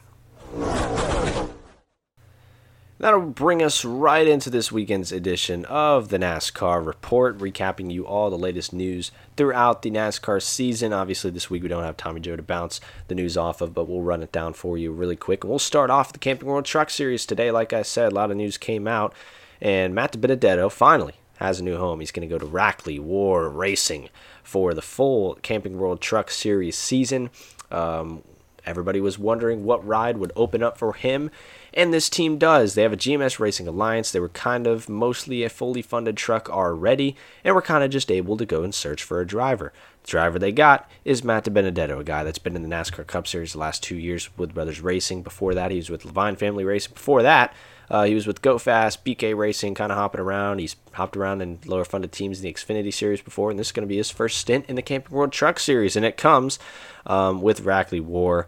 That'll 3.00 3.20
bring 3.20 3.62
us 3.62 3.84
right 3.84 4.26
into 4.26 4.50
this 4.50 4.72
weekend's 4.72 5.12
edition 5.12 5.66
of 5.66 6.08
the 6.08 6.18
NASCAR 6.18 6.86
Report, 6.86 7.38
recapping 7.38 7.92
you 7.92 8.08
all 8.08 8.30
the 8.30 8.38
latest 8.38 8.72
news 8.72 9.12
throughout 9.36 9.82
the 9.82 9.92
NASCAR 9.92 10.42
season. 10.42 10.94
Obviously, 10.94 11.32
this 11.32 11.50
week 11.50 11.64
we 11.64 11.68
don't 11.68 11.84
have 11.84 11.98
Tommy 11.98 12.22
Joe 12.22 12.38
to 12.38 12.42
bounce 12.42 12.80
the 13.10 13.16
news 13.16 13.36
off 13.36 13.60
of, 13.60 13.74
but 13.74 13.90
we'll 13.90 14.02
run 14.02 14.24
it 14.24 14.32
down 14.32 14.54
for 14.54 14.78
you 14.78 14.94
really 14.94 15.18
quick. 15.18 15.44
And 15.44 15.50
we'll 15.50 15.60
start 15.60 15.90
off 15.90 16.14
the 16.14 16.18
Camping 16.18 16.48
World 16.48 16.64
Truck 16.64 16.90
Series 16.90 17.26
today. 17.26 17.52
Like 17.52 17.74
I 17.74 17.82
said, 17.82 18.14
a 18.14 18.16
lot 18.16 18.32
of 18.32 18.38
news 18.38 18.58
came 18.58 18.88
out, 18.88 19.14
and 19.60 19.94
Matt 19.94 20.14
DiBenedetto 20.14 20.72
finally 20.72 21.16
has 21.38 21.60
a 21.60 21.64
new 21.64 21.78
home. 21.78 22.00
He's 22.00 22.12
going 22.12 22.28
to 22.28 22.34
go 22.34 22.40
to 22.40 22.46
Rackley 22.46 23.00
War 23.00 23.50
Racing 23.50 24.10
for 24.44 24.74
the 24.74 24.82
full 24.82 25.36
Camping 25.42 25.78
World 25.78 26.02
Truck 26.02 26.30
Series 26.30 26.78
season. 26.78 27.30
Um, 27.72 28.24
everybody 28.66 29.00
was 29.00 29.18
wondering 29.18 29.64
what 29.64 29.86
ride 29.86 30.18
would 30.18 30.32
open 30.36 30.62
up 30.62 30.78
for 30.78 30.94
him 30.94 31.32
and 31.78 31.94
this 31.94 32.10
team 32.10 32.40
does. 32.40 32.74
They 32.74 32.82
have 32.82 32.92
a 32.92 32.98
GMS 32.98 33.40
Racing 33.40 33.68
Alliance. 33.68 34.12
They 34.12 34.20
were 34.20 34.30
kind 34.30 34.66
of 34.66 34.90
mostly 34.90 35.44
a 35.44 35.50
fully 35.50 35.84
funded 35.84 36.18
truck 36.18 36.50
already, 36.50 37.16
and 37.44 37.54
we're 37.54 37.62
kind 37.62 37.84
of 37.84 37.92
just 37.92 38.12
able 38.12 38.36
to 38.36 38.48
go 38.48 38.64
and 38.64 38.74
search 38.74 39.04
for 39.04 39.22
a 39.22 39.28
driver. 39.28 39.72
The 40.02 40.10
driver 40.10 40.40
they 40.40 40.52
got 40.52 40.90
is 41.06 41.24
Matt 41.24 41.46
DiBenedetto, 41.46 42.00
a 42.00 42.04
guy 42.04 42.24
that's 42.24 42.40
been 42.40 42.56
in 42.56 42.64
the 42.64 42.76
NASCAR 42.76 43.06
Cup 43.06 43.28
Series 43.28 43.54
the 43.54 43.60
last 43.60 43.84
two 43.84 43.96
years 43.96 44.36
with 44.38 44.56
Brothers 44.56 44.82
Racing. 44.82 45.22
Before 45.22 45.54
that, 45.54 45.70
he 45.70 45.78
was 45.78 45.92
with 45.92 46.02
Leavine 46.02 46.38
Family 46.38 46.66
Racing. 46.66 46.96
Before 46.96 47.22
that, 47.22 47.54
uh, 47.90 48.04
he 48.04 48.14
was 48.14 48.28
with 48.28 48.42
Go 48.42 48.58
Fast, 48.58 49.06
BK 49.06 49.36
Racing, 49.36 49.76
kind 49.76 49.92
of 49.92 49.98
hopping 49.98 50.22
around. 50.22 50.60
He's 50.60 50.76
hopped 50.94 51.16
around 51.16 51.42
in 51.42 51.60
lower 51.66 51.86
funded 51.86 52.12
teams 52.12 52.40
in 52.40 52.44
the 52.44 52.54
Xfinity 52.54 52.94
Series 52.94 53.22
before, 53.22 53.50
and 53.50 53.58
this 53.58 53.68
is 53.68 53.72
going 53.72 53.88
to 53.88 53.92
be 53.92 53.98
his 53.98 54.12
first 54.12 54.38
stint 54.38 54.66
in 54.68 54.76
the 54.76 54.82
Camping 54.82 55.16
World 55.16 55.32
Truck 55.32 55.60
Series, 55.60 55.96
and 55.96 56.06
it 56.06 56.18
comes 56.18 56.60
um, 57.06 57.42
with 57.42 57.64
Rackley 57.64 58.02
War 58.02 58.48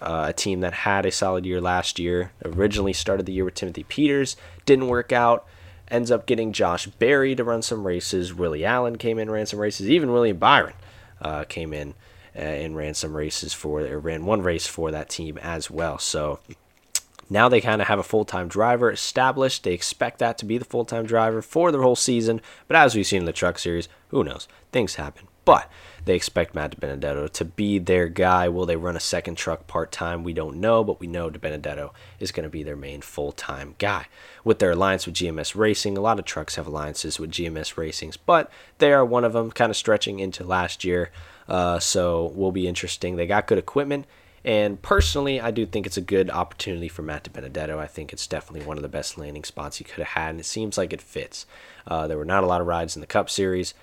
uh, 0.00 0.26
a 0.28 0.32
team 0.32 0.60
that 0.60 0.72
had 0.72 1.04
a 1.04 1.10
solid 1.10 1.44
year 1.44 1.60
last 1.60 1.98
year. 1.98 2.32
Originally 2.44 2.92
started 2.92 3.26
the 3.26 3.32
year 3.32 3.44
with 3.44 3.54
Timothy 3.54 3.84
Peters, 3.84 4.36
didn't 4.66 4.88
work 4.88 5.12
out. 5.12 5.46
Ends 5.88 6.10
up 6.12 6.24
getting 6.24 6.52
Josh 6.52 6.86
Berry 6.86 7.34
to 7.34 7.42
run 7.42 7.62
some 7.62 7.84
races. 7.84 8.32
Willie 8.32 8.64
Allen 8.64 8.96
came 8.96 9.18
in, 9.18 9.28
ran 9.28 9.46
some 9.46 9.58
races. 9.58 9.90
Even 9.90 10.12
William 10.12 10.36
Byron 10.36 10.74
uh, 11.20 11.42
came 11.44 11.72
in 11.72 11.94
uh, 12.36 12.38
and 12.38 12.76
ran 12.76 12.94
some 12.94 13.16
races 13.16 13.52
for, 13.52 13.80
or 13.80 13.98
ran 13.98 14.24
one 14.24 14.40
race 14.40 14.68
for 14.68 14.92
that 14.92 15.08
team 15.08 15.36
as 15.38 15.68
well. 15.68 15.98
So 15.98 16.38
now 17.30 17.48
they 17.48 17.60
kind 17.60 17.80
of 17.80 17.86
have 17.86 18.00
a 18.00 18.04
full 18.04 18.24
time 18.24 18.48
driver 18.48 18.90
established. 18.90 19.62
They 19.62 19.72
expect 19.72 20.18
that 20.18 20.36
to 20.38 20.44
be 20.44 20.58
the 20.58 20.64
full 20.64 20.84
time 20.84 21.06
driver 21.06 21.40
for 21.40 21.70
the 21.70 21.80
whole 21.80 21.96
season. 21.96 22.40
But 22.66 22.76
as 22.76 22.94
we've 22.94 23.06
seen 23.06 23.20
in 23.20 23.26
the 23.26 23.32
truck 23.32 23.58
series, 23.58 23.88
who 24.08 24.24
knows? 24.24 24.48
Things 24.72 24.96
happen. 24.96 25.28
But 25.44 25.70
they 26.04 26.14
expect 26.14 26.54
Matt 26.54 26.78
Benedetto 26.78 27.28
to 27.28 27.44
be 27.44 27.78
their 27.78 28.08
guy. 28.08 28.48
Will 28.48 28.66
they 28.66 28.76
run 28.76 28.96
a 28.96 29.00
second 29.00 29.36
truck 29.36 29.66
part 29.66 29.92
time? 29.92 30.24
We 30.24 30.32
don't 30.32 30.60
know, 30.60 30.82
but 30.84 31.00
we 31.00 31.06
know 31.06 31.30
Benedetto 31.30 31.92
is 32.18 32.32
going 32.32 32.44
to 32.44 32.50
be 32.50 32.62
their 32.62 32.76
main 32.76 33.00
full 33.00 33.32
time 33.32 33.74
guy. 33.78 34.06
With 34.44 34.58
their 34.58 34.72
alliance 34.72 35.06
with 35.06 35.14
GMS 35.14 35.54
Racing, 35.54 35.96
a 35.96 36.00
lot 36.00 36.18
of 36.18 36.24
trucks 36.24 36.56
have 36.56 36.66
alliances 36.66 37.18
with 37.18 37.30
GMS 37.30 37.74
Racings, 37.74 38.16
but 38.24 38.50
they 38.78 38.92
are 38.92 39.04
one 39.04 39.24
of 39.24 39.32
them, 39.32 39.50
kind 39.50 39.70
of 39.70 39.76
stretching 39.76 40.18
into 40.20 40.44
last 40.44 40.84
year. 40.84 41.10
Uh, 41.48 41.78
so 41.78 42.32
will 42.34 42.52
be 42.52 42.68
interesting. 42.68 43.16
They 43.16 43.26
got 43.26 43.46
good 43.46 43.58
equipment. 43.58 44.06
And 44.44 44.80
personally, 44.80 45.40
I 45.40 45.50
do 45.50 45.66
think 45.66 45.86
it's 45.86 45.98
a 45.98 46.02
good 46.02 46.30
opportunity 46.30 46.88
for 46.88 47.02
Matt 47.02 47.24
DiBenedetto. 47.24 47.78
I 47.78 47.86
think 47.86 48.12
it's 48.12 48.26
definitely 48.26 48.66
one 48.66 48.78
of 48.78 48.82
the 48.82 48.88
best 48.88 49.18
landing 49.18 49.44
spots 49.44 49.76
he 49.76 49.84
could 49.84 49.98
have 49.98 50.22
had, 50.22 50.30
and 50.30 50.40
it 50.40 50.46
seems 50.46 50.78
like 50.78 50.92
it 50.92 51.02
fits. 51.02 51.44
Uh, 51.86 52.06
there 52.06 52.16
were 52.16 52.24
not 52.24 52.42
a 52.42 52.46
lot 52.46 52.60
of 52.60 52.66
rides 52.66 52.96
in 52.96 53.00
the 53.00 53.06
Cup 53.06 53.28
Series. 53.28 53.74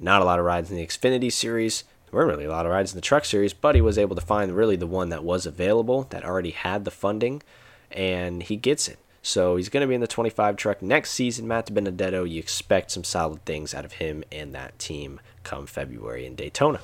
Not 0.00 0.22
a 0.22 0.24
lot 0.24 0.38
of 0.38 0.44
rides 0.44 0.70
in 0.70 0.76
the 0.76 0.86
Xfinity 0.86 1.30
series. 1.30 1.84
There 2.06 2.18
weren't 2.18 2.30
really 2.30 2.46
a 2.46 2.50
lot 2.50 2.64
of 2.64 2.72
rides 2.72 2.92
in 2.92 2.96
the 2.96 3.02
Truck 3.02 3.24
series, 3.24 3.52
but 3.52 3.74
he 3.74 3.80
was 3.80 3.98
able 3.98 4.16
to 4.16 4.22
find 4.22 4.56
really 4.56 4.76
the 4.76 4.86
one 4.86 5.10
that 5.10 5.24
was 5.24 5.44
available 5.44 6.04
that 6.10 6.24
already 6.24 6.52
had 6.52 6.84
the 6.84 6.90
funding, 6.90 7.42
and 7.90 8.42
he 8.42 8.56
gets 8.56 8.88
it. 8.88 8.98
So 9.20 9.56
he's 9.56 9.68
going 9.68 9.82
to 9.82 9.86
be 9.86 9.94
in 9.94 10.00
the 10.00 10.06
25 10.06 10.56
truck 10.56 10.80
next 10.80 11.10
season. 11.10 11.46
Matt 11.46 11.74
Benedetto, 11.74 12.24
you 12.24 12.38
expect 12.38 12.92
some 12.92 13.04
solid 13.04 13.44
things 13.44 13.74
out 13.74 13.84
of 13.84 13.92
him 13.94 14.24
and 14.32 14.54
that 14.54 14.78
team 14.78 15.20
come 15.42 15.66
February 15.66 16.24
in 16.24 16.34
Daytona. 16.34 16.80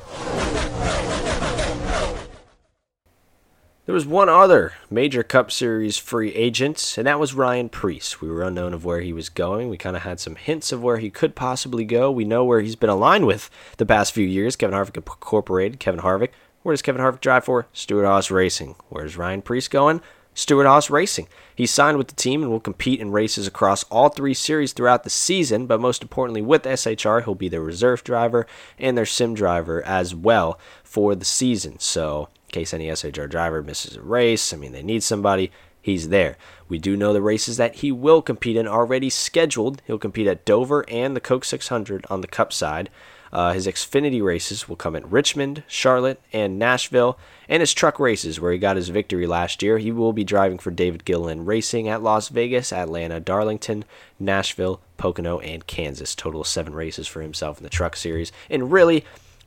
There 3.87 3.95
was 3.95 4.07
one 4.07 4.31
other 4.31 4.73
major 4.89 5.23
Cup 5.23 5.53
Series 5.53 5.99
free 5.99 6.33
agent, 6.33 6.95
and 6.97 7.07
that 7.07 7.21
was 7.21 7.35
Ryan 7.35 7.69
Preece. 7.69 8.19
We 8.19 8.31
were 8.31 8.43
unknown 8.43 8.73
of 8.73 8.87
where 8.87 9.03
he 9.03 9.13
was 9.13 9.29
going. 9.29 9.69
We 9.69 9.77
kind 9.77 9.95
of 9.95 10.05
had 10.05 10.19
some 10.19 10.37
hints 10.37 10.73
of 10.73 10.83
where 10.83 10.97
he 10.97 11.11
could 11.11 11.35
possibly 11.35 11.85
go. 11.85 12.11
We 12.11 12.25
know 12.25 12.47
where 12.47 12.63
he's 12.63 12.77
been 12.77 12.89
aligned 12.89 13.27
with 13.27 13.51
the 13.77 13.85
past 13.85 14.15
few 14.15 14.27
years. 14.27 14.57
Kevin 14.57 14.75
Harvick 14.75 14.97
Incorporated. 14.97 15.81
Kevin 15.81 16.01
Harvick. 16.01 16.31
Where 16.63 16.73
does 16.73 16.81
Kevin 16.81 17.03
Harvick 17.03 17.21
drive 17.21 17.45
for? 17.45 17.67
Stewart-Haas 17.75 18.31
Racing. 18.31 18.77
Where's 18.89 19.19
Ryan 19.19 19.43
Preece 19.43 19.69
going? 19.69 20.01
Stewart-Haas 20.33 20.89
Racing. 20.89 21.29
He 21.55 21.67
signed 21.67 21.99
with 21.99 22.09
the 22.09 22.15
team 22.15 22.43
and 22.43 22.51
will 22.51 22.61
compete 22.61 23.01
in 23.01 23.13
races 23.13 23.47
across 23.47 23.85
all 23.85 24.09
three 24.09 24.33
series 24.33 24.73
throughout 24.73 25.05
the 25.05 25.11
season, 25.11 25.67
but 25.67 25.79
most 25.79 26.01
importantly, 26.01 26.41
with 26.41 26.63
SHR, 26.63 27.25
he'll 27.25 27.35
be 27.35 27.51
their 27.51 27.61
reserve 27.61 28.03
driver 28.03 28.47
and 28.79 28.97
their 28.97 29.05
sim 29.05 29.35
driver 29.35 29.83
as 29.83 30.15
well 30.15 30.59
for 30.83 31.15
the 31.15 31.27
season. 31.27 31.79
So 31.81 32.31
case 32.55 32.73
any 32.73 32.87
SHR 32.87 33.29
driver 33.29 33.63
misses 33.63 33.97
a 33.97 34.03
race. 34.03 34.53
I 34.53 34.57
mean, 34.57 34.73
they 34.73 34.83
need 34.83 35.03
somebody. 35.03 35.51
He's 35.83 36.09
there. 36.09 36.39
We 36.69 36.79
do 36.79 36.97
know 36.97 37.13
the 37.13 37.21
races 37.21 37.59
that 37.59 37.77
he 37.77 37.93
will 37.93 38.23
compete 38.23 38.57
in 38.57 38.67
already 38.67 39.11
scheduled. 39.11 39.83
He'll 39.87 39.99
compete 39.99 40.27
at 40.27 40.47
Dover 40.47 40.85
and 40.89 41.15
the 41.15 41.21
Coke 41.21 41.45
600 41.45 42.07
on 42.09 42.23
the 42.23 42.27
Cup 42.27 42.53
side. 42.53 42.89
Uh, 43.35 43.53
his 43.53 43.67
Xfinity 43.67 44.23
races 44.23 44.69
will 44.69 44.77
come 44.77 44.95
at 44.95 45.11
Richmond, 45.11 45.65
Charlotte, 45.67 46.23
and 46.33 46.57
Nashville, 46.57 47.19
and 47.49 47.61
his 47.61 47.75
truck 47.75 47.99
races, 47.99 48.41
where 48.41 48.53
he 48.53 48.59
got 48.59 48.77
his 48.77 48.91
victory 48.91 49.27
last 49.27 49.61
year. 49.61 49.79
He 49.79 49.91
will 49.91 50.13
be 50.13 50.23
driving 50.23 50.57
for 50.57 50.71
David 50.71 51.05
Gilliland 51.05 51.49
Racing 51.49 51.89
at 51.89 52.03
Las 52.03 52.29
Vegas, 52.29 52.73
Atlanta, 52.73 53.19
Darlington, 53.19 53.85
Nashville, 54.21 54.81
Pocono, 54.99 55.41
and 55.41 55.67
Kansas. 55.67 56.15
Total 56.15 56.45
seven 56.45 56.75
races 56.75 57.09
for 57.09 57.23
himself 57.23 57.59
in 57.59 57.65
the 57.65 57.71
truck 57.71 57.97
series. 57.97 58.31
And 58.49 58.71
really, 58.71 59.05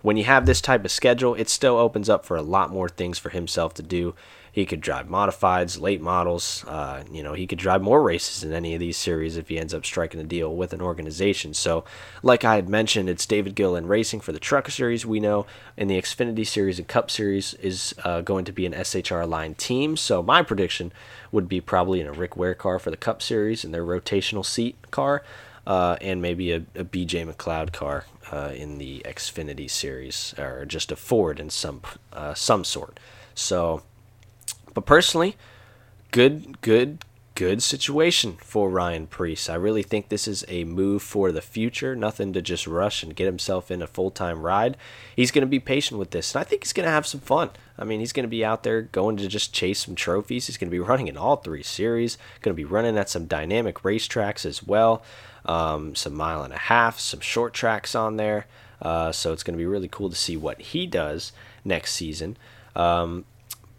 when 0.07 0.15
you 0.15 0.23
have 0.23 0.45
this 0.45 0.61
type 0.61 0.85
of 0.85 0.89
schedule, 0.91 1.35
it 1.35 1.49
still 1.49 1.75
opens 1.75 2.07
up 2.07 2.25
for 2.25 2.37
a 2.37 2.41
lot 2.41 2.71
more 2.71 2.87
things 2.87 3.19
for 3.19 3.27
himself 3.27 3.73
to 3.73 3.83
do. 3.83 4.15
He 4.49 4.65
could 4.65 4.79
drive 4.79 5.07
modifieds, 5.07 5.81
late 5.81 5.99
models. 5.99 6.63
Uh, 6.65 7.03
you 7.11 7.21
know, 7.21 7.33
he 7.33 7.45
could 7.45 7.57
drive 7.59 7.81
more 7.81 8.01
races 8.01 8.41
in 8.41 8.53
any 8.53 8.73
of 8.73 8.79
these 8.79 8.95
series 8.95 9.35
if 9.35 9.49
he 9.49 9.59
ends 9.59 9.73
up 9.73 9.85
striking 9.85 10.21
a 10.21 10.23
deal 10.23 10.55
with 10.55 10.71
an 10.71 10.79
organization. 10.81 11.53
So, 11.53 11.83
like 12.23 12.45
I 12.45 12.55
had 12.55 12.69
mentioned, 12.69 13.09
it's 13.09 13.25
David 13.25 13.53
Gilliland 13.53 13.89
Racing 13.89 14.21
for 14.21 14.31
the 14.31 14.39
Truck 14.39 14.69
Series. 14.69 15.05
We 15.05 15.19
know 15.19 15.45
in 15.75 15.89
the 15.89 16.01
Xfinity 16.01 16.47
Series 16.47 16.79
and 16.79 16.87
Cup 16.87 17.11
Series 17.11 17.55
is 17.55 17.93
uh, 18.05 18.21
going 18.21 18.45
to 18.45 18.53
be 18.53 18.65
an 18.65 18.71
SHR 18.71 19.23
aligned 19.23 19.57
team. 19.57 19.97
So, 19.97 20.23
my 20.23 20.41
prediction 20.41 20.93
would 21.33 21.49
be 21.49 21.59
probably 21.59 21.99
in 21.99 22.07
a 22.07 22.13
Rick 22.13 22.37
Ware 22.37 22.55
car 22.55 22.79
for 22.79 22.91
the 22.91 22.97
Cup 22.97 23.21
Series 23.21 23.65
and 23.65 23.73
their 23.73 23.83
rotational 23.83 24.45
seat 24.45 24.77
car 24.89 25.21
uh, 25.67 25.97
and 25.99 26.21
maybe 26.21 26.53
a, 26.53 26.63
a 26.75 26.85
BJ 26.85 27.29
McLeod 27.29 27.73
car 27.73 28.05
uh, 28.31 28.53
in 28.55 28.77
the 28.77 29.01
Xfinity 29.05 29.69
series, 29.69 30.33
or 30.37 30.65
just 30.65 30.93
a 30.93 30.95
Ford 30.95 31.41
in 31.41 31.49
some 31.49 31.81
uh, 32.13 32.33
some 32.33 32.63
sort. 32.63 32.99
So, 33.35 33.83
but 34.73 34.85
personally, 34.85 35.35
good, 36.11 36.61
good, 36.61 36.99
good 37.35 37.61
situation 37.61 38.37
for 38.39 38.69
Ryan 38.69 39.07
Preece. 39.07 39.49
I 39.49 39.55
really 39.55 39.83
think 39.83 40.07
this 40.07 40.25
is 40.25 40.45
a 40.47 40.63
move 40.63 41.03
for 41.03 41.33
the 41.33 41.41
future. 41.41 41.97
Nothing 41.97 42.31
to 42.31 42.41
just 42.41 42.65
rush 42.65 43.03
and 43.03 43.13
get 43.13 43.25
himself 43.25 43.69
in 43.69 43.81
a 43.81 43.87
full 43.87 44.09
time 44.09 44.43
ride. 44.43 44.77
He's 45.17 45.31
going 45.31 45.41
to 45.41 45.47
be 45.47 45.59
patient 45.59 45.99
with 45.99 46.11
this, 46.11 46.33
and 46.33 46.39
I 46.39 46.45
think 46.45 46.63
he's 46.63 46.73
going 46.73 46.85
to 46.85 46.91
have 46.91 47.05
some 47.05 47.19
fun. 47.19 47.49
I 47.77 47.83
mean, 47.83 47.99
he's 47.99 48.13
going 48.13 48.23
to 48.23 48.29
be 48.29 48.45
out 48.45 48.63
there 48.63 48.83
going 48.83 49.17
to 49.17 49.27
just 49.27 49.53
chase 49.53 49.85
some 49.85 49.95
trophies. 49.95 50.47
He's 50.47 50.57
going 50.57 50.69
to 50.69 50.75
be 50.75 50.79
running 50.79 51.09
in 51.09 51.17
all 51.17 51.35
three 51.35 51.61
series. 51.61 52.17
Going 52.39 52.55
to 52.55 52.59
be 52.59 52.63
running 52.63 52.97
at 52.97 53.09
some 53.09 53.25
dynamic 53.25 53.79
racetracks 53.79 54.45
as 54.45 54.63
well 54.63 55.03
um, 55.47 55.95
some 55.95 56.13
mile 56.13 56.43
and 56.43 56.53
a 56.53 56.57
half, 56.57 56.99
some 56.99 57.19
short 57.19 57.53
tracks 57.53 57.95
on 57.95 58.17
there. 58.17 58.47
Uh, 58.81 59.11
so 59.11 59.33
it's 59.33 59.43
going 59.43 59.55
to 59.55 59.61
be 59.61 59.65
really 59.65 59.87
cool 59.87 60.09
to 60.09 60.15
see 60.15 60.37
what 60.37 60.61
he 60.61 60.85
does 60.85 61.31
next 61.65 61.93
season. 61.93 62.37
Um, 62.75 63.25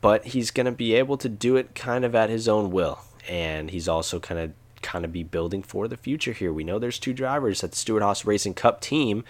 but 0.01 0.27
he's 0.27 0.51
going 0.51 0.67
to 0.67 0.73
be 0.73 0.95
able 0.95 1.17
to 1.19 1.29
do 1.29 1.57
it 1.57 1.75
kind 1.75 2.05
of 2.05 2.15
at 2.15 2.31
his 2.31 2.49
own 2.49 2.71
will, 2.71 3.01
and 3.29 3.71
he's 3.71 3.89
also 3.89 4.21
kind 4.21 4.41
of 4.41 4.53
kind 4.81 5.05
of 5.05 5.13
be 5.13 5.25
building 5.25 5.63
for 5.63 5.89
the 5.89 5.97
future 5.97 6.33
here. 6.33 6.53
We 6.53 6.63
know 6.63 6.79
there's 6.79 7.01
two 7.01 7.13
drivers 7.13 7.65
at 7.65 7.73
the 7.73 7.77
Stewart-Haas 7.77 8.25
Racing 8.25 8.55
Cup 8.55 8.81
team. 8.81 9.25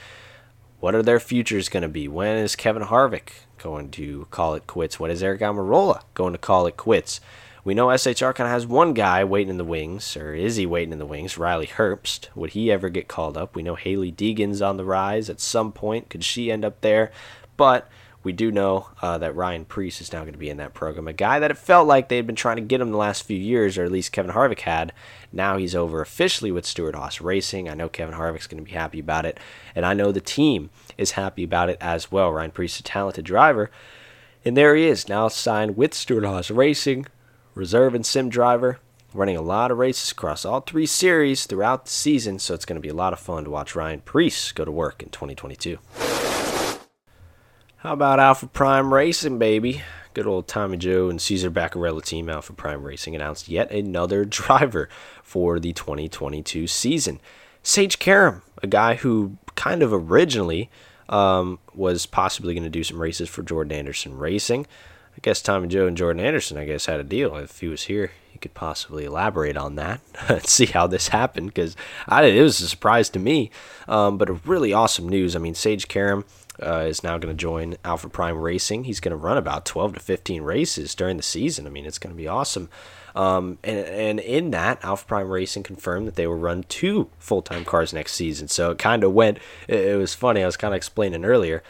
What 0.78 0.94
are 0.94 1.02
their 1.02 1.18
futures 1.18 1.70
going 1.70 1.82
to 1.82 1.88
be? 1.88 2.06
When 2.06 2.36
is 2.36 2.54
Kevin 2.54 2.82
Harvick 2.82 3.30
going 3.56 3.90
to 3.92 4.26
call 4.30 4.54
it 4.54 4.66
quits? 4.66 5.00
What 5.00 5.10
is 5.10 5.22
Aric 5.22 5.40
Almirola 5.40 6.02
going 6.14 6.32
to 6.32 6.38
call 6.38 6.66
it 6.66 6.76
quits? 6.76 7.20
We 7.68 7.74
know 7.74 7.88
SHR 7.88 8.32
kind 8.32 8.46
of 8.46 8.52
has 8.52 8.66
one 8.66 8.94
guy 8.94 9.22
waiting 9.24 9.50
in 9.50 9.58
the 9.58 9.62
wings, 9.62 10.16
or 10.16 10.32
is 10.32 10.56
he 10.56 10.64
waiting 10.64 10.90
in 10.90 10.98
the 10.98 11.04
wings? 11.04 11.36
Riley 11.36 11.66
Herbst. 11.66 12.34
Would 12.34 12.52
he 12.52 12.72
ever 12.72 12.88
get 12.88 13.08
called 13.08 13.36
up? 13.36 13.54
We 13.54 13.62
know 13.62 13.74
Hailie 13.74 14.10
Deegan's 14.10 14.62
on 14.62 14.78
the 14.78 14.86
rise 14.86 15.28
at 15.28 15.38
some 15.38 15.72
point. 15.72 16.08
Could 16.08 16.24
she 16.24 16.50
end 16.50 16.64
up 16.64 16.80
there? 16.80 17.12
But 17.58 17.86
we 18.22 18.32
do 18.32 18.50
know 18.50 18.88
uh, 19.02 19.18
that 19.18 19.36
Ryan 19.36 19.66
Preece 19.66 20.00
is 20.00 20.14
now 20.14 20.20
going 20.20 20.32
to 20.32 20.38
be 20.38 20.48
in 20.48 20.56
that 20.56 20.72
program. 20.72 21.08
A 21.08 21.12
guy 21.12 21.38
that 21.40 21.50
it 21.50 21.58
felt 21.58 21.86
like 21.86 22.08
they 22.08 22.16
had 22.16 22.26
been 22.26 22.34
trying 22.36 22.56
to 22.56 22.62
get 22.62 22.80
him 22.80 22.90
the 22.90 22.96
last 22.96 23.24
few 23.24 23.36
years, 23.36 23.76
or 23.76 23.84
at 23.84 23.92
least 23.92 24.12
Kevin 24.12 24.32
Harvick 24.32 24.60
had. 24.60 24.94
Now 25.30 25.58
he's 25.58 25.74
over 25.74 26.00
officially 26.00 26.50
with 26.50 26.64
Stewart 26.64 26.94
Haas 26.94 27.20
Racing. 27.20 27.68
I 27.68 27.74
know 27.74 27.90
Kevin 27.90 28.14
Harvick's 28.14 28.46
going 28.46 28.64
to 28.64 28.70
be 28.70 28.74
happy 28.74 29.00
about 29.00 29.26
it, 29.26 29.38
and 29.74 29.84
I 29.84 29.92
know 29.92 30.10
the 30.10 30.22
team 30.22 30.70
is 30.96 31.10
happy 31.10 31.44
about 31.44 31.68
it 31.68 31.76
as 31.82 32.10
well. 32.10 32.32
Ryan 32.32 32.50
Preece 32.50 32.76
is 32.76 32.80
a 32.80 32.84
talented 32.84 33.26
driver, 33.26 33.70
and 34.42 34.56
there 34.56 34.74
he 34.74 34.86
is 34.86 35.06
now 35.06 35.28
signed 35.28 35.76
with 35.76 35.92
Stewart 35.92 36.24
Haas 36.24 36.50
Racing, 36.50 37.04
reserve 37.54 37.94
and 37.94 38.04
sim 38.04 38.28
driver. 38.28 38.78
Running 39.14 39.36
a 39.36 39.42
lot 39.42 39.70
of 39.70 39.78
races 39.78 40.12
across 40.12 40.44
all 40.44 40.60
three 40.60 40.84
series 40.84 41.46
throughout 41.46 41.86
the 41.86 41.90
season, 41.90 42.38
so 42.38 42.52
it's 42.52 42.66
going 42.66 42.76
to 42.76 42.80
be 42.80 42.90
a 42.90 42.94
lot 42.94 43.14
of 43.14 43.18
fun 43.18 43.44
to 43.44 43.50
watch 43.50 43.74
Ryan 43.74 44.00
Preece 44.00 44.52
go 44.52 44.66
to 44.66 44.70
work 44.70 45.02
in 45.02 45.08
2022. 45.08 45.78
How 47.78 47.92
about 47.92 48.20
Alpha 48.20 48.46
Prime 48.48 48.92
Racing, 48.92 49.38
baby? 49.38 49.82
Good 50.12 50.26
old 50.26 50.46
Tommy 50.48 50.76
Joe 50.76 51.08
and 51.08 51.22
Caesar 51.22 51.50
Bacarella 51.50 52.04
team 52.04 52.28
Alpha 52.28 52.52
Prime 52.52 52.82
Racing 52.82 53.14
announced 53.14 53.48
yet 53.48 53.70
another 53.70 54.24
driver 54.26 54.88
for 55.22 55.58
the 55.58 55.72
2022 55.72 56.66
season. 56.66 57.20
Sage 57.62 57.98
Karam, 57.98 58.42
a 58.62 58.66
guy 58.66 58.96
who 58.96 59.38
kind 59.54 59.82
of 59.82 59.92
originally 59.92 60.70
um, 61.08 61.58
was 61.74 62.04
possibly 62.04 62.52
going 62.52 62.64
to 62.64 62.70
do 62.70 62.84
some 62.84 63.00
races 63.00 63.28
for 63.28 63.42
Jordan 63.42 63.72
Anderson 63.72 64.18
Racing. 64.18 64.66
I 65.18 65.20
guess 65.20 65.42
Tommy 65.42 65.66
Joe 65.66 65.88
and 65.88 65.96
Jordan 65.96 66.24
Anderson, 66.24 66.58
I 66.58 66.64
guess, 66.64 66.86
had 66.86 67.00
a 67.00 67.04
deal. 67.04 67.34
If 67.34 67.58
he 67.58 67.66
was 67.66 67.82
here, 67.82 68.12
he 68.30 68.38
could 68.38 68.54
possibly 68.54 69.04
elaborate 69.04 69.56
on 69.56 69.74
that 69.74 70.00
and 70.28 70.46
see 70.46 70.66
how 70.66 70.86
this 70.86 71.08
happened 71.08 71.48
because 71.48 71.74
it 72.08 72.40
was 72.40 72.60
a 72.60 72.68
surprise 72.68 73.08
to 73.10 73.18
me. 73.18 73.50
Um, 73.88 74.16
but 74.16 74.30
a 74.30 74.34
really 74.34 74.72
awesome 74.72 75.08
news. 75.08 75.34
I 75.34 75.40
mean, 75.40 75.56
Sage 75.56 75.88
Karam 75.88 76.24
uh, 76.62 76.84
is 76.88 77.02
now 77.02 77.18
going 77.18 77.36
to 77.36 77.40
join 77.40 77.74
Alpha 77.84 78.08
Prime 78.08 78.38
Racing. 78.38 78.84
He's 78.84 79.00
going 79.00 79.10
to 79.10 79.16
run 79.16 79.36
about 79.36 79.64
12 79.64 79.94
to 79.94 80.00
15 80.00 80.42
races 80.42 80.94
during 80.94 81.16
the 81.16 81.24
season. 81.24 81.66
I 81.66 81.70
mean, 81.70 81.84
it's 81.84 81.98
going 81.98 82.14
to 82.14 82.16
be 82.16 82.28
awesome. 82.28 82.68
Um, 83.16 83.58
and, 83.64 83.80
and 83.80 84.20
in 84.20 84.52
that, 84.52 84.84
Alpha 84.84 85.04
Prime 85.04 85.28
Racing 85.28 85.64
confirmed 85.64 86.06
that 86.06 86.14
they 86.14 86.28
will 86.28 86.36
run 86.36 86.62
two 86.68 87.10
full 87.18 87.42
time 87.42 87.64
cars 87.64 87.92
next 87.92 88.12
season. 88.12 88.46
So 88.46 88.70
it 88.70 88.78
kind 88.78 89.02
of 89.02 89.12
went. 89.12 89.38
It, 89.66 89.80
it 89.80 89.96
was 89.96 90.14
funny. 90.14 90.44
I 90.44 90.46
was 90.46 90.56
kind 90.56 90.74
of 90.74 90.76
explaining 90.76 91.24
earlier. 91.24 91.64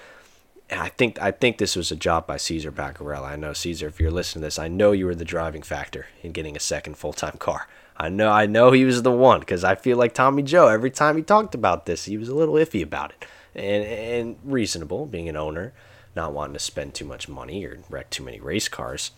I 0.70 0.90
think 0.90 1.20
I 1.20 1.30
think 1.30 1.58
this 1.58 1.76
was 1.76 1.90
a 1.90 1.96
job 1.96 2.26
by 2.26 2.36
Caesar 2.36 2.70
Bacarella. 2.70 3.30
I 3.30 3.36
know 3.36 3.52
Caesar, 3.52 3.86
if 3.86 4.00
you're 4.00 4.10
listening 4.10 4.42
to 4.42 4.46
this, 4.46 4.58
I 4.58 4.68
know 4.68 4.92
you 4.92 5.06
were 5.06 5.14
the 5.14 5.24
driving 5.24 5.62
factor 5.62 6.06
in 6.22 6.32
getting 6.32 6.56
a 6.56 6.60
second 6.60 6.96
full 6.98 7.14
time 7.14 7.38
car. 7.38 7.68
I 7.96 8.08
know 8.08 8.30
I 8.30 8.46
know 8.46 8.72
he 8.72 8.84
was 8.84 9.02
the 9.02 9.10
one 9.10 9.40
because 9.40 9.64
I 9.64 9.74
feel 9.74 9.96
like 9.96 10.14
Tommy 10.14 10.42
Joe. 10.42 10.68
Every 10.68 10.90
time 10.90 11.16
he 11.16 11.22
talked 11.22 11.54
about 11.54 11.86
this, 11.86 12.04
he 12.04 12.18
was 12.18 12.28
a 12.28 12.34
little 12.34 12.54
iffy 12.54 12.82
about 12.82 13.10
it 13.12 13.24
and 13.54 13.84
and 13.84 14.36
reasonable 14.44 15.06
being 15.06 15.28
an 15.28 15.36
owner, 15.36 15.72
not 16.14 16.32
wanting 16.32 16.54
to 16.54 16.60
spend 16.60 16.94
too 16.94 17.04
much 17.04 17.28
money 17.28 17.64
or 17.64 17.78
wreck 17.88 18.10
too 18.10 18.22
many 18.22 18.40
race 18.40 18.68
cars. 18.68 19.10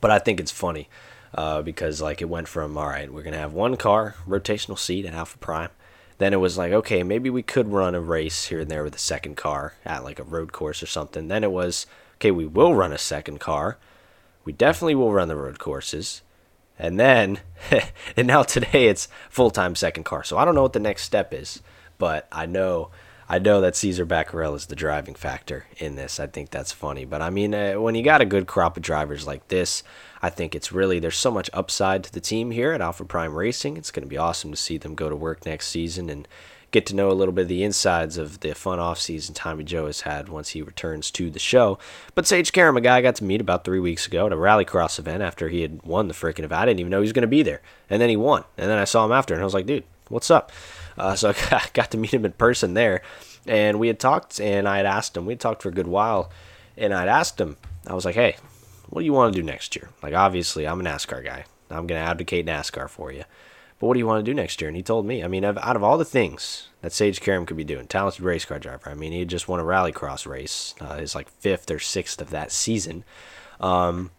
But 0.00 0.10
I 0.10 0.18
think 0.18 0.40
it's 0.40 0.52
funny 0.52 0.88
uh, 1.34 1.62
because 1.62 2.00
like 2.00 2.22
it 2.22 2.28
went 2.28 2.48
from 2.48 2.76
all 2.76 2.88
right, 2.88 3.12
we're 3.12 3.22
gonna 3.22 3.38
have 3.38 3.52
one 3.52 3.76
car 3.76 4.14
rotational 4.28 4.78
seat 4.78 5.06
at 5.06 5.14
Alpha 5.14 5.38
Prime. 5.38 5.70
Then 6.20 6.34
it 6.34 6.36
was 6.36 6.58
like, 6.58 6.70
okay, 6.74 7.02
maybe 7.02 7.30
we 7.30 7.42
could 7.42 7.72
run 7.72 7.94
a 7.94 8.00
race 8.00 8.44
here 8.48 8.60
and 8.60 8.70
there 8.70 8.84
with 8.84 8.94
a 8.94 8.98
second 8.98 9.38
car 9.38 9.76
at 9.86 10.04
like 10.04 10.18
a 10.18 10.22
road 10.22 10.52
course 10.52 10.82
or 10.82 10.86
something. 10.86 11.28
Then 11.28 11.42
it 11.42 11.50
was, 11.50 11.86
okay, 12.16 12.30
we 12.30 12.44
will 12.44 12.74
run 12.74 12.92
a 12.92 12.98
second 12.98 13.40
car. 13.40 13.78
We 14.44 14.52
definitely 14.52 14.96
will 14.96 15.14
run 15.14 15.28
the 15.28 15.36
road 15.36 15.58
courses. 15.58 16.20
And 16.78 17.00
then, 17.00 17.40
and 18.18 18.26
now 18.26 18.42
today 18.42 18.88
it's 18.88 19.08
full 19.30 19.50
time 19.50 19.74
second 19.74 20.04
car. 20.04 20.22
So 20.22 20.36
I 20.36 20.44
don't 20.44 20.54
know 20.54 20.60
what 20.60 20.74
the 20.74 20.78
next 20.78 21.04
step 21.04 21.32
is, 21.32 21.62
but 21.96 22.28
I 22.30 22.44
know 22.44 22.90
I 23.26 23.38
know 23.38 23.62
that 23.62 23.76
Caesar 23.76 24.04
Bacarella 24.04 24.56
is 24.56 24.66
the 24.66 24.76
driving 24.76 25.14
factor 25.14 25.64
in 25.78 25.94
this. 25.94 26.20
I 26.20 26.26
think 26.26 26.50
that's 26.50 26.72
funny. 26.72 27.06
But 27.06 27.22
I 27.22 27.30
mean, 27.30 27.54
uh, 27.54 27.74
when 27.74 27.94
you 27.94 28.02
got 28.02 28.20
a 28.20 28.26
good 28.26 28.46
crop 28.46 28.76
of 28.76 28.82
drivers 28.82 29.26
like 29.26 29.48
this, 29.48 29.82
I 30.22 30.30
think 30.30 30.54
it's 30.54 30.72
really, 30.72 30.98
there's 30.98 31.16
so 31.16 31.30
much 31.30 31.48
upside 31.52 32.04
to 32.04 32.12
the 32.12 32.20
team 32.20 32.50
here 32.50 32.72
at 32.72 32.80
Alpha 32.80 33.04
Prime 33.04 33.34
Racing. 33.34 33.76
It's 33.76 33.90
going 33.90 34.04
to 34.04 34.08
be 34.08 34.18
awesome 34.18 34.50
to 34.50 34.56
see 34.56 34.76
them 34.76 34.94
go 34.94 35.08
to 35.08 35.16
work 35.16 35.46
next 35.46 35.68
season 35.68 36.10
and 36.10 36.28
get 36.70 36.86
to 36.86 36.94
know 36.94 37.10
a 37.10 37.12
little 37.12 37.32
bit 37.32 37.42
of 37.42 37.48
the 37.48 37.64
insides 37.64 38.16
of 38.16 38.40
the 38.40 38.54
fun 38.54 38.78
off 38.78 39.00
season 39.00 39.34
Tommy 39.34 39.64
Joe 39.64 39.86
has 39.86 40.02
had 40.02 40.28
once 40.28 40.50
he 40.50 40.62
returns 40.62 41.10
to 41.12 41.30
the 41.30 41.38
show. 41.38 41.78
But 42.14 42.26
Sage 42.26 42.52
Karam, 42.52 42.76
a 42.76 42.80
guy 42.80 42.98
I 42.98 43.02
got 43.02 43.16
to 43.16 43.24
meet 43.24 43.40
about 43.40 43.64
three 43.64 43.80
weeks 43.80 44.06
ago 44.06 44.26
at 44.26 44.32
a 44.32 44.36
rallycross 44.36 44.98
event 44.98 45.22
after 45.22 45.48
he 45.48 45.62
had 45.62 45.82
won 45.82 46.06
the 46.06 46.14
freaking 46.14 46.44
event. 46.44 46.60
I 46.60 46.66
didn't 46.66 46.80
even 46.80 46.90
know 46.90 46.98
he 46.98 47.04
was 47.04 47.12
going 47.12 47.22
to 47.22 47.28
be 47.28 47.42
there. 47.42 47.60
And 47.88 48.00
then 48.00 48.08
he 48.08 48.16
won. 48.16 48.44
And 48.56 48.70
then 48.70 48.78
I 48.78 48.84
saw 48.84 49.04
him 49.04 49.12
after 49.12 49.34
and 49.34 49.42
I 49.42 49.44
was 49.44 49.54
like, 49.54 49.66
dude, 49.66 49.84
what's 50.10 50.30
up? 50.30 50.52
Uh, 50.98 51.16
so 51.16 51.32
I 51.50 51.66
got 51.72 51.90
to 51.92 51.98
meet 51.98 52.12
him 52.12 52.24
in 52.24 52.32
person 52.32 52.74
there, 52.74 53.02
and 53.46 53.78
we 53.80 53.88
had 53.88 53.98
talked, 53.98 54.40
and 54.40 54.68
I 54.68 54.76
had 54.76 54.86
asked 54.86 55.16
him. 55.16 55.26
We 55.26 55.32
had 55.32 55.40
talked 55.40 55.62
for 55.62 55.70
a 55.70 55.72
good 55.72 55.86
while, 55.86 56.30
and 56.76 56.92
I'd 56.92 57.08
asked 57.08 57.40
him. 57.40 57.56
I 57.86 57.94
was 57.94 58.04
like, 58.04 58.14
"Hey, 58.14 58.36
what 58.90 59.00
do 59.00 59.06
you 59.06 59.12
want 59.12 59.32
to 59.32 59.40
do 59.40 59.46
next 59.46 59.74
year?" 59.74 59.90
Like, 60.02 60.14
obviously, 60.14 60.66
I'm 60.66 60.80
a 60.80 60.84
NASCAR 60.84 61.24
guy. 61.24 61.44
I'm 61.70 61.86
gonna 61.86 62.00
advocate 62.00 62.46
NASCAR 62.46 62.88
for 62.88 63.12
you. 63.12 63.24
But 63.80 63.86
what 63.86 63.94
do 63.94 63.98
you 63.98 64.06
want 64.06 64.24
to 64.24 64.30
do 64.30 64.34
next 64.34 64.60
year? 64.60 64.68
And 64.68 64.76
he 64.76 64.82
told 64.82 65.06
me. 65.06 65.24
I 65.24 65.28
mean, 65.28 65.42
out 65.42 65.76
of 65.76 65.82
all 65.82 65.96
the 65.96 66.04
things 66.04 66.68
that 66.82 66.92
Sage 66.92 67.20
Karam 67.20 67.46
could 67.46 67.56
be 67.56 67.64
doing, 67.64 67.86
talented 67.86 68.20
race 68.20 68.44
car 68.44 68.58
driver. 68.58 68.90
I 68.90 68.94
mean, 68.94 69.12
he 69.12 69.24
just 69.24 69.48
won 69.48 69.58
a 69.58 69.64
rallycross 69.64 70.26
race. 70.26 70.74
Uh, 70.80 70.98
his 70.98 71.14
like 71.14 71.30
fifth 71.30 71.70
or 71.70 71.78
sixth 71.78 72.20
of 72.20 72.28
that 72.28 72.52
season. 72.52 73.04
Um, 73.58 74.10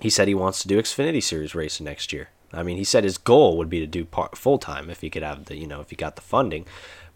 he 0.00 0.08
said 0.08 0.28
he 0.28 0.34
wants 0.34 0.62
to 0.62 0.68
do 0.68 0.80
Xfinity 0.80 1.22
Series 1.22 1.54
racing 1.54 1.84
next 1.84 2.12
year. 2.12 2.28
I 2.52 2.62
mean, 2.62 2.76
he 2.76 2.84
said 2.84 3.02
his 3.02 3.18
goal 3.18 3.56
would 3.58 3.68
be 3.68 3.80
to 3.80 3.86
do 3.86 4.06
full 4.34 4.58
time 4.58 4.88
if 4.88 5.00
he 5.00 5.10
could 5.10 5.24
have 5.24 5.46
the, 5.46 5.56
you 5.56 5.66
know, 5.66 5.80
if 5.80 5.90
he 5.90 5.96
got 5.96 6.14
the 6.14 6.22
funding. 6.22 6.64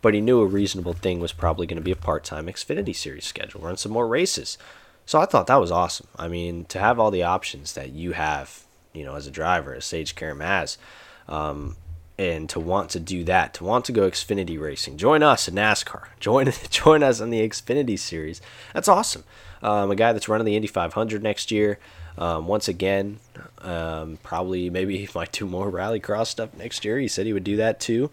But 0.02 0.14
he 0.14 0.20
knew 0.20 0.40
a 0.40 0.46
reasonable 0.46 0.94
thing 0.94 1.20
was 1.20 1.32
probably 1.32 1.66
going 1.66 1.76
to 1.76 1.84
be 1.84 1.92
a 1.92 1.96
part 1.96 2.24
time 2.24 2.46
Xfinity 2.46 2.96
Series 2.96 3.26
schedule, 3.26 3.60
run 3.60 3.76
some 3.76 3.92
more 3.92 4.08
races. 4.08 4.58
So 5.10 5.18
I 5.18 5.26
thought 5.26 5.48
that 5.48 5.56
was 5.56 5.72
awesome. 5.72 6.06
I 6.14 6.28
mean, 6.28 6.66
to 6.66 6.78
have 6.78 7.00
all 7.00 7.10
the 7.10 7.24
options 7.24 7.72
that 7.72 7.90
you 7.90 8.12
have, 8.12 8.62
you 8.92 9.04
know, 9.04 9.16
as 9.16 9.26
a 9.26 9.30
driver, 9.32 9.74
as 9.74 9.84
Sage 9.84 10.14
Karam 10.14 10.38
has, 10.38 10.78
um, 11.28 11.76
and 12.16 12.48
to 12.50 12.60
want 12.60 12.90
to 12.90 13.00
do 13.00 13.24
that, 13.24 13.52
to 13.54 13.64
want 13.64 13.86
to 13.86 13.92
go 13.92 14.08
Xfinity 14.08 14.56
racing, 14.60 14.98
join 14.98 15.24
us 15.24 15.48
in 15.48 15.56
NASCAR, 15.56 16.04
join 16.20 16.52
join 16.70 17.02
us 17.02 17.18
in 17.18 17.30
the 17.30 17.40
Xfinity 17.40 17.98
Series. 17.98 18.40
That's 18.72 18.86
awesome. 18.86 19.24
Um, 19.64 19.90
a 19.90 19.96
guy 19.96 20.12
that's 20.12 20.28
running 20.28 20.44
the 20.44 20.54
Indy 20.54 20.68
500 20.68 21.24
next 21.24 21.50
year. 21.50 21.80
Um, 22.18 22.46
once 22.46 22.68
again, 22.68 23.18
um, 23.62 24.18
probably 24.22 24.70
maybe 24.70 25.08
might 25.14 25.32
do 25.38 25.46
more 25.46 25.70
rallycross 25.70 26.26
stuff 26.26 26.54
next 26.56 26.84
year. 26.84 26.98
He 26.98 27.08
said 27.08 27.26
he 27.26 27.32
would 27.32 27.44
do 27.44 27.56
that 27.56 27.80
too. 27.80 28.10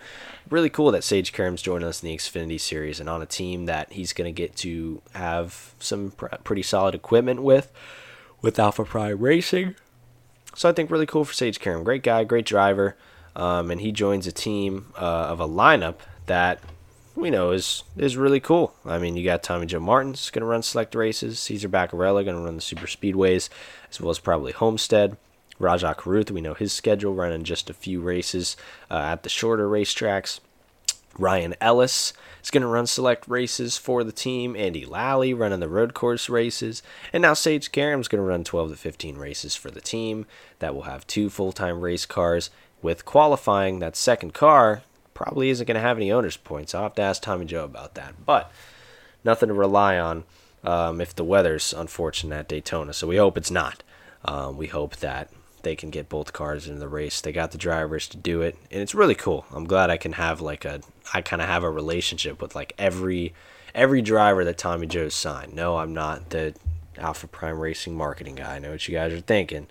Really 0.49 0.69
cool 0.69 0.91
that 0.91 1.03
Sage 1.03 1.33
Karam's 1.33 1.61
joining 1.61 1.87
us 1.87 2.01
in 2.01 2.09
the 2.09 2.15
Xfinity 2.15 2.59
Series 2.59 2.99
and 2.99 3.09
on 3.09 3.21
a 3.21 3.25
team 3.25 3.65
that 3.65 3.91
he's 3.93 4.13
going 4.13 4.33
to 4.33 4.37
get 4.37 4.55
to 4.57 5.01
have 5.13 5.73
some 5.79 6.11
pr- 6.11 6.27
pretty 6.43 6.63
solid 6.63 6.95
equipment 6.95 7.41
with, 7.41 7.71
with 8.41 8.59
Alpha 8.59 8.85
Prime 8.85 9.19
Racing. 9.19 9.75
So 10.55 10.69
I 10.69 10.71
think 10.71 10.89
really 10.89 11.05
cool 11.05 11.25
for 11.25 11.33
Sage 11.33 11.59
Karam. 11.59 11.83
Great 11.83 12.03
guy, 12.03 12.23
great 12.23 12.45
driver. 12.45 12.95
Um, 13.35 13.69
and 13.69 13.79
he 13.79 13.91
joins 13.91 14.25
a 14.25 14.31
team 14.31 14.87
uh, 14.97 15.27
of 15.29 15.39
a 15.39 15.47
lineup 15.47 15.97
that 16.25 16.59
we 17.17 17.29
know 17.31 17.51
is 17.51 17.83
is 17.97 18.15
really 18.15 18.39
cool. 18.39 18.73
I 18.85 18.99
mean, 18.99 19.17
you 19.17 19.25
got 19.25 19.43
Tommy 19.43 19.65
Joe 19.65 19.79
Martins 19.79 20.29
going 20.29 20.41
to 20.41 20.45
run 20.45 20.63
select 20.63 20.95
races, 20.95 21.39
Caesar 21.39 21.67
Bacarella 21.67 22.23
going 22.23 22.37
to 22.37 22.43
run 22.43 22.55
the 22.55 22.61
super 22.61 22.87
speedways, 22.87 23.49
as 23.89 23.99
well 23.99 24.11
as 24.11 24.19
probably 24.19 24.51
Homestead. 24.51 25.17
Rajah 25.59 25.95
Caruth, 25.97 26.29
we 26.29 26.41
know 26.41 26.53
his 26.53 26.71
schedule, 26.71 27.15
running 27.15 27.43
just 27.43 27.69
a 27.69 27.73
few 27.73 27.99
races 27.99 28.55
uh, 28.91 28.97
at 28.97 29.23
the 29.23 29.29
shorter 29.29 29.67
racetracks. 29.67 30.39
Ryan 31.17 31.55
Ellis 31.59 32.13
is 32.43 32.51
going 32.51 32.61
to 32.61 32.67
run 32.67 32.85
select 32.85 33.27
races 33.27 33.75
for 33.75 34.03
the 34.03 34.11
team. 34.11 34.55
Andy 34.55 34.85
Lally 34.85 35.33
running 35.33 35.59
the 35.59 35.67
road 35.67 35.95
course 35.95 36.29
races. 36.29 36.83
And 37.11 37.23
now 37.23 37.33
Sage 37.33 37.71
Karam's 37.71 38.07
going 38.07 38.21
to 38.21 38.29
run 38.29 38.43
12 38.43 38.69
to 38.69 38.75
15 38.75 39.17
races 39.17 39.55
for 39.55 39.71
the 39.71 39.81
team. 39.81 40.27
That 40.59 40.75
will 40.75 40.83
have 40.83 41.07
two 41.07 41.31
full 41.31 41.51
time 41.51 41.81
race 41.81 42.05
cars. 42.05 42.51
With 42.83 43.05
qualifying, 43.05 43.79
that 43.79 43.95
second 43.95 44.35
car 44.35 44.83
probably 45.17 45.49
isn't 45.49 45.65
going 45.65 45.73
to 45.73 45.81
have 45.81 45.97
any 45.97 46.11
owner's 46.11 46.37
points. 46.37 46.75
I'll 46.75 46.83
have 46.83 46.93
to 46.93 47.01
ask 47.01 47.23
Tommy 47.23 47.45
Joe 47.45 47.63
about 47.63 47.95
that. 47.95 48.23
But 48.23 48.51
nothing 49.23 49.47
to 49.47 49.53
rely 49.55 49.97
on 49.97 50.25
um, 50.63 51.01
if 51.01 51.15
the 51.15 51.23
weather's 51.23 51.73
unfortunate 51.73 52.35
at 52.35 52.47
Daytona. 52.47 52.93
So 52.93 53.07
we 53.07 53.17
hope 53.17 53.35
it's 53.35 53.49
not. 53.49 53.81
Um, 54.25 54.57
we 54.57 54.67
hope 54.67 54.97
that 54.97 55.31
they 55.63 55.75
can 55.75 55.89
get 55.89 56.07
both 56.07 56.33
cars 56.33 56.67
into 56.67 56.79
the 56.79 56.87
race. 56.87 57.19
They 57.19 57.31
got 57.31 57.49
the 57.49 57.57
drivers 57.57 58.07
to 58.09 58.17
do 58.17 58.43
it, 58.43 58.59
and 58.69 58.79
it's 58.79 58.93
really 58.93 59.15
cool. 59.15 59.47
I'm 59.51 59.65
glad 59.65 59.89
I 59.89 59.97
can 59.97 60.13
have 60.13 60.39
like 60.39 60.65
a 60.65 60.81
I 61.11 61.23
kind 61.23 61.41
of 61.41 61.47
have 61.47 61.63
a 61.63 61.69
relationship 61.71 62.39
with 62.39 62.53
like 62.53 62.73
every 62.77 63.33
every 63.73 64.03
driver 64.03 64.45
that 64.45 64.59
Tommy 64.59 64.85
Joe's 64.85 65.15
signed. 65.15 65.55
No, 65.55 65.77
I'm 65.77 65.95
not 65.95 66.29
the 66.29 66.53
Alpha 66.99 67.25
Prime 67.27 67.57
Racing 67.57 67.97
marketing 67.97 68.35
guy. 68.35 68.57
I 68.57 68.59
know 68.59 68.69
what 68.69 68.87
you 68.87 68.93
guys 68.93 69.13
are 69.13 69.19
thinking. 69.19 69.65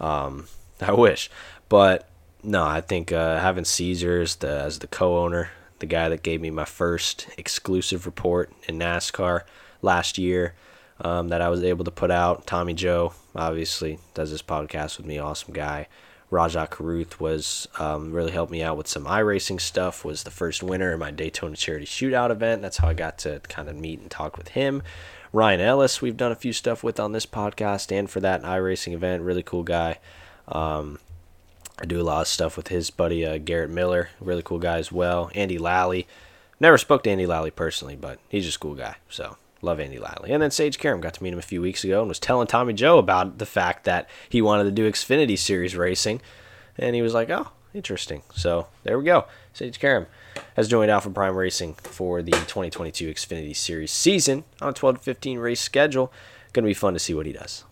Um, 0.00 0.48
I 0.82 0.92
wish, 0.92 1.30
but 1.70 2.10
no, 2.42 2.64
I 2.64 2.80
think 2.80 3.12
uh, 3.12 3.38
having 3.38 3.64
Cesar 3.64 4.20
as 4.20 4.36
the, 4.36 4.50
as 4.50 4.78
the 4.80 4.86
co-owner, 4.86 5.50
the 5.78 5.86
guy 5.86 6.08
that 6.08 6.22
gave 6.22 6.40
me 6.40 6.50
my 6.50 6.64
first 6.64 7.28
exclusive 7.36 8.06
report 8.06 8.52
in 8.68 8.78
NASCAR 8.78 9.42
last 9.80 10.18
year 10.18 10.54
um, 11.00 11.28
that 11.28 11.40
I 11.40 11.48
was 11.48 11.62
able 11.62 11.84
to 11.84 11.90
put 11.90 12.10
out. 12.10 12.46
Tommy 12.46 12.74
Joe, 12.74 13.14
obviously, 13.34 13.98
does 14.14 14.30
this 14.30 14.42
podcast 14.42 14.96
with 14.96 15.06
me. 15.06 15.18
Awesome 15.18 15.52
guy. 15.52 15.88
Rajah 16.30 16.68
Caruth 16.70 17.20
was 17.20 17.68
um, 17.78 18.10
really 18.12 18.32
helped 18.32 18.50
me 18.50 18.62
out 18.62 18.78
with 18.78 18.88
some 18.88 19.04
iRacing 19.04 19.60
stuff. 19.60 20.02
Was 20.02 20.22
the 20.22 20.30
first 20.30 20.62
winner 20.62 20.94
in 20.94 20.98
my 20.98 21.10
Daytona 21.10 21.56
Charity 21.56 21.84
Shootout 21.84 22.30
event. 22.30 22.62
That's 22.62 22.78
how 22.78 22.88
I 22.88 22.94
got 22.94 23.18
to 23.18 23.40
kind 23.40 23.68
of 23.68 23.76
meet 23.76 24.00
and 24.00 24.10
talk 24.10 24.38
with 24.38 24.48
him. 24.48 24.82
Ryan 25.34 25.60
Ellis, 25.60 26.00
we've 26.00 26.16
done 26.16 26.32
a 26.32 26.36
few 26.36 26.54
stuff 26.54 26.82
with 26.82 26.98
on 26.98 27.12
this 27.12 27.26
podcast 27.26 27.92
and 27.92 28.08
for 28.08 28.20
that 28.20 28.42
iRacing 28.42 28.94
event. 28.94 29.22
Really 29.22 29.42
cool 29.42 29.62
guy. 29.62 29.98
Um, 30.48 30.98
I 31.78 31.84
do 31.86 32.00
a 32.00 32.02
lot 32.02 32.20
of 32.22 32.28
stuff 32.28 32.56
with 32.56 32.68
his 32.68 32.90
buddy 32.90 33.24
uh, 33.24 33.38
Garrett 33.38 33.70
Miller, 33.70 34.10
really 34.20 34.42
cool 34.42 34.58
guy 34.58 34.78
as 34.78 34.92
well. 34.92 35.30
Andy 35.34 35.58
Lally. 35.58 36.06
Never 36.60 36.78
spoke 36.78 37.02
to 37.04 37.10
Andy 37.10 37.26
Lally 37.26 37.50
personally, 37.50 37.96
but 37.96 38.20
he's 38.28 38.44
just 38.44 38.58
a 38.58 38.60
cool 38.60 38.74
guy. 38.74 38.96
So 39.08 39.36
love 39.62 39.80
Andy 39.80 39.98
Lally. 39.98 40.30
And 40.30 40.42
then 40.42 40.50
Sage 40.50 40.78
Karam 40.78 41.00
got 41.00 41.14
to 41.14 41.22
meet 41.22 41.32
him 41.32 41.38
a 41.38 41.42
few 41.42 41.60
weeks 41.60 41.82
ago 41.82 42.00
and 42.00 42.08
was 42.08 42.18
telling 42.18 42.46
Tommy 42.46 42.72
Joe 42.72 42.98
about 42.98 43.38
the 43.38 43.46
fact 43.46 43.84
that 43.84 44.08
he 44.28 44.42
wanted 44.42 44.64
to 44.64 44.70
do 44.70 44.90
Xfinity 44.90 45.38
Series 45.38 45.74
racing. 45.74 46.20
And 46.76 46.94
he 46.94 47.02
was 47.02 47.14
like, 47.14 47.30
oh, 47.30 47.48
interesting. 47.74 48.22
So 48.34 48.66
there 48.84 48.98
we 48.98 49.04
go. 49.04 49.26
Sage 49.52 49.78
Karam 49.78 50.06
has 50.56 50.68
joined 50.68 50.90
Alpha 50.90 51.10
Prime 51.10 51.36
Racing 51.36 51.74
for 51.74 52.22
the 52.22 52.32
2022 52.32 53.10
Xfinity 53.10 53.56
Series 53.56 53.92
season 53.92 54.44
on 54.60 54.70
a 54.70 54.72
12 54.72 54.98
to 54.98 55.02
15 55.02 55.38
race 55.38 55.60
schedule. 55.60 56.12
Going 56.52 56.64
to 56.64 56.68
be 56.70 56.74
fun 56.74 56.92
to 56.94 56.98
see 56.98 57.14
what 57.14 57.26
he 57.26 57.32
does. 57.32 57.64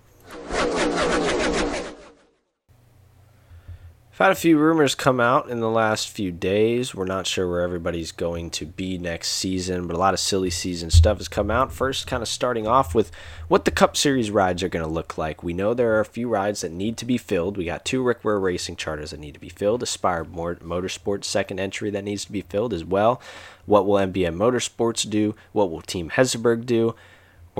Had 4.21 4.33
a 4.33 4.35
few 4.35 4.59
rumors 4.59 4.95
come 4.95 5.19
out 5.19 5.49
in 5.49 5.61
the 5.61 5.71
last 5.71 6.11
few 6.11 6.31
days. 6.31 6.95
We're 6.95 7.07
not 7.07 7.27
sure 7.27 7.49
where 7.49 7.63
everybody's 7.63 8.13
going 8.13 8.51
to 8.51 8.67
be 8.67 8.99
next 8.99 9.31
season, 9.31 9.87
but 9.87 9.97
a 9.97 9.99
lot 9.99 10.13
of 10.13 10.21
silly 10.21 10.51
season 10.51 10.91
stuff 10.91 11.17
has 11.17 11.27
come 11.27 11.51
out. 11.51 11.73
First, 11.73 12.07
kind 12.07 12.23
of 12.23 12.29
starting 12.29 12.67
off 12.67 12.95
with 12.95 13.11
what 13.49 13.65
the 13.65 13.71
Cup 13.71 13.97
Series 13.97 14.31
rides 14.31 14.63
are 14.63 14.69
going 14.69 14.85
to 14.85 14.93
look 14.93 15.17
like. 15.17 15.43
We 15.43 15.55
know 15.55 15.73
there 15.73 15.97
are 15.97 16.01
a 16.01 16.05
few 16.05 16.29
rides 16.29 16.61
that 16.61 16.71
need 16.71 16.99
to 16.99 17.07
be 17.07 17.17
filled. 17.17 17.57
We 17.57 17.65
got 17.65 17.87
two 17.87 18.03
Rick 18.03 18.23
Ware 18.23 18.39
Racing 18.39 18.77
charters 18.77 19.13
that 19.13 19.21
need 19.21 19.33
to 19.33 19.41
be 19.41 19.49
filled, 19.49 19.83
Aspire 19.83 20.27
Motorsports 20.27 21.25
second 21.25 21.59
entry 21.59 21.89
that 21.89 22.05
needs 22.05 22.27
to 22.27 22.33
be 22.33 22.43
filled 22.43 22.75
as 22.75 22.85
well. 22.85 23.23
What 23.65 23.87
will 23.87 23.95
MBM 23.95 24.37
Motorsports 24.37 25.09
do? 25.09 25.35
What 25.53 25.71
will 25.71 25.81
Team 25.81 26.11
Hezeberg 26.11 26.67
do? 26.67 26.95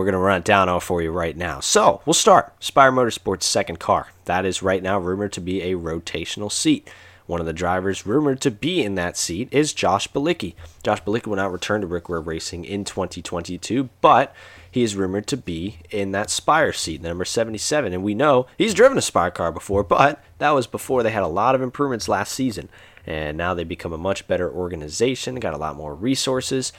We're 0.01 0.07
going 0.07 0.13
to 0.15 0.19
run 0.19 0.39
it 0.39 0.45
down 0.45 0.71
all 0.71 0.81
for 0.81 1.03
you 1.03 1.11
right 1.11 1.37
now. 1.37 1.61
So 1.61 2.01
we'll 2.07 2.15
start. 2.15 2.55
Spire 2.59 2.91
Motorsports' 2.91 3.43
second 3.43 3.81
car. 3.81 4.09
That 4.25 4.47
is 4.47 4.63
right 4.63 4.83
now 4.83 4.99
rumored 4.99 5.35
to 5.35 5.43
be 5.43 5.61
a 5.61 5.75
rotational 5.75 6.51
seat. 6.51 6.89
One 7.27 7.39
of 7.39 7.45
the 7.45 7.53
drivers 7.53 8.07
rumored 8.07 8.41
to 8.41 8.51
be 8.51 8.83
in 8.83 8.95
that 8.95 9.19
seat 9.19 9.51
is 9.53 9.75
Josh 9.75 10.09
Bilicki. 10.09 10.55
Josh 10.83 11.03
Bilicki 11.03 11.27
will 11.27 11.37
not 11.37 11.53
return 11.53 11.83
to 11.83 11.87
Rick 11.87 12.09
Racing 12.09 12.65
in 12.65 12.87
2022, 12.87 13.91
but 14.01 14.35
he 14.71 14.83
is 14.83 14.97
rumored 14.97 15.27
to 15.27 15.37
be 15.37 15.81
in 15.91 16.13
that 16.13 16.31
Spire 16.31 16.73
seat, 16.73 17.03
number 17.03 17.27
77. 17.27 17.93
And 17.93 18.03
we 18.03 18.15
know 18.15 18.47
he's 18.57 18.73
driven 18.73 18.97
a 18.97 19.03
Spire 19.03 19.31
car 19.31 19.53
before, 19.53 19.85
but 19.85 20.25
that 20.39 20.53
was 20.53 20.67
before 20.67 21.03
they 21.03 21.11
had 21.11 21.25
a 21.25 21.29
lot 21.29 21.55
of 21.55 21.61
improvements 21.61 22.09
last 22.09 22.33
season. 22.33 22.71
And 23.07 23.37
now 23.37 23.53
they 23.53 23.65
become 23.65 23.93
a 23.93 23.99
much 23.99 24.27
better 24.27 24.51
organization, 24.51 25.35
got 25.41 25.53
a 25.53 25.59
lot 25.59 25.77
more 25.77 25.95
resources. 25.95 26.73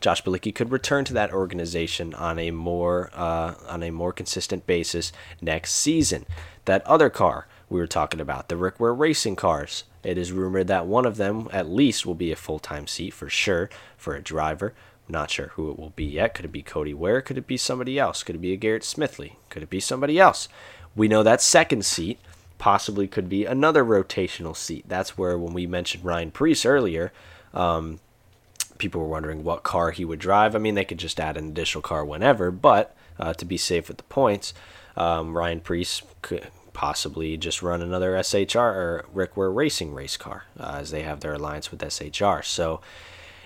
Josh 0.00 0.22
Bilicki 0.22 0.54
could 0.54 0.70
return 0.70 1.04
to 1.06 1.14
that 1.14 1.32
organization 1.32 2.14
on 2.14 2.38
a 2.38 2.50
more 2.50 3.10
uh, 3.14 3.54
on 3.68 3.82
a 3.82 3.90
more 3.90 4.12
consistent 4.12 4.66
basis 4.66 5.12
next 5.40 5.72
season. 5.72 6.26
That 6.66 6.86
other 6.86 7.10
car 7.10 7.46
we 7.68 7.80
were 7.80 7.86
talking 7.86 8.20
about, 8.20 8.48
the 8.48 8.56
Rick 8.56 8.78
Ware 8.78 8.94
Racing 8.94 9.36
cars, 9.36 9.84
it 10.02 10.18
is 10.18 10.32
rumored 10.32 10.68
that 10.68 10.86
one 10.86 11.06
of 11.06 11.16
them 11.16 11.48
at 11.52 11.68
least 11.68 12.06
will 12.06 12.14
be 12.14 12.30
a 12.30 12.36
full 12.36 12.58
time 12.58 12.86
seat 12.86 13.12
for 13.12 13.28
sure 13.28 13.70
for 13.96 14.14
a 14.14 14.22
driver. 14.22 14.74
Not 15.08 15.30
sure 15.30 15.48
who 15.48 15.70
it 15.70 15.78
will 15.78 15.90
be 15.90 16.04
yet. 16.04 16.34
Could 16.34 16.46
it 16.46 16.52
be 16.52 16.62
Cody 16.62 16.92
Ware? 16.92 17.22
Could 17.22 17.38
it 17.38 17.46
be 17.46 17.56
somebody 17.56 17.98
else? 17.98 18.22
Could 18.22 18.36
it 18.36 18.40
be 18.40 18.52
a 18.52 18.56
Garrett 18.56 18.82
Smithley? 18.82 19.36
Could 19.50 19.62
it 19.62 19.70
be 19.70 19.80
somebody 19.80 20.18
else? 20.18 20.48
We 20.96 21.08
know 21.08 21.22
that 21.22 21.40
second 21.40 21.84
seat 21.84 22.18
possibly 22.58 23.06
could 23.06 23.28
be 23.28 23.44
another 23.44 23.84
rotational 23.84 24.56
seat. 24.56 24.84
That's 24.88 25.16
where 25.16 25.38
when 25.38 25.52
we 25.52 25.66
mentioned 25.66 26.04
Ryan 26.04 26.30
Preece 26.30 26.64
earlier, 26.64 27.12
um, 27.54 28.00
people 28.78 29.00
were 29.00 29.08
wondering 29.08 29.44
what 29.44 29.62
car 29.62 29.90
he 29.90 30.04
would 30.04 30.18
drive. 30.18 30.54
I 30.54 30.58
mean, 30.58 30.74
they 30.74 30.84
could 30.84 30.98
just 30.98 31.20
add 31.20 31.36
an 31.36 31.48
additional 31.48 31.82
car 31.82 32.04
whenever, 32.04 32.50
but 32.50 32.96
uh, 33.18 33.34
to 33.34 33.44
be 33.44 33.56
safe 33.56 33.88
with 33.88 33.96
the 33.96 34.04
points, 34.04 34.54
um, 34.96 35.36
Ryan 35.36 35.60
Preece 35.60 36.02
could 36.22 36.48
possibly 36.72 37.36
just 37.36 37.62
run 37.62 37.80
another 37.80 38.12
SHR 38.12 38.58
or 38.58 39.06
Rick 39.12 39.36
Ware 39.36 39.50
Racing 39.50 39.94
race 39.94 40.16
car 40.16 40.44
uh, 40.60 40.76
as 40.80 40.90
they 40.90 41.02
have 41.02 41.20
their 41.20 41.34
alliance 41.34 41.70
with 41.70 41.80
SHR. 41.80 42.44
So 42.44 42.80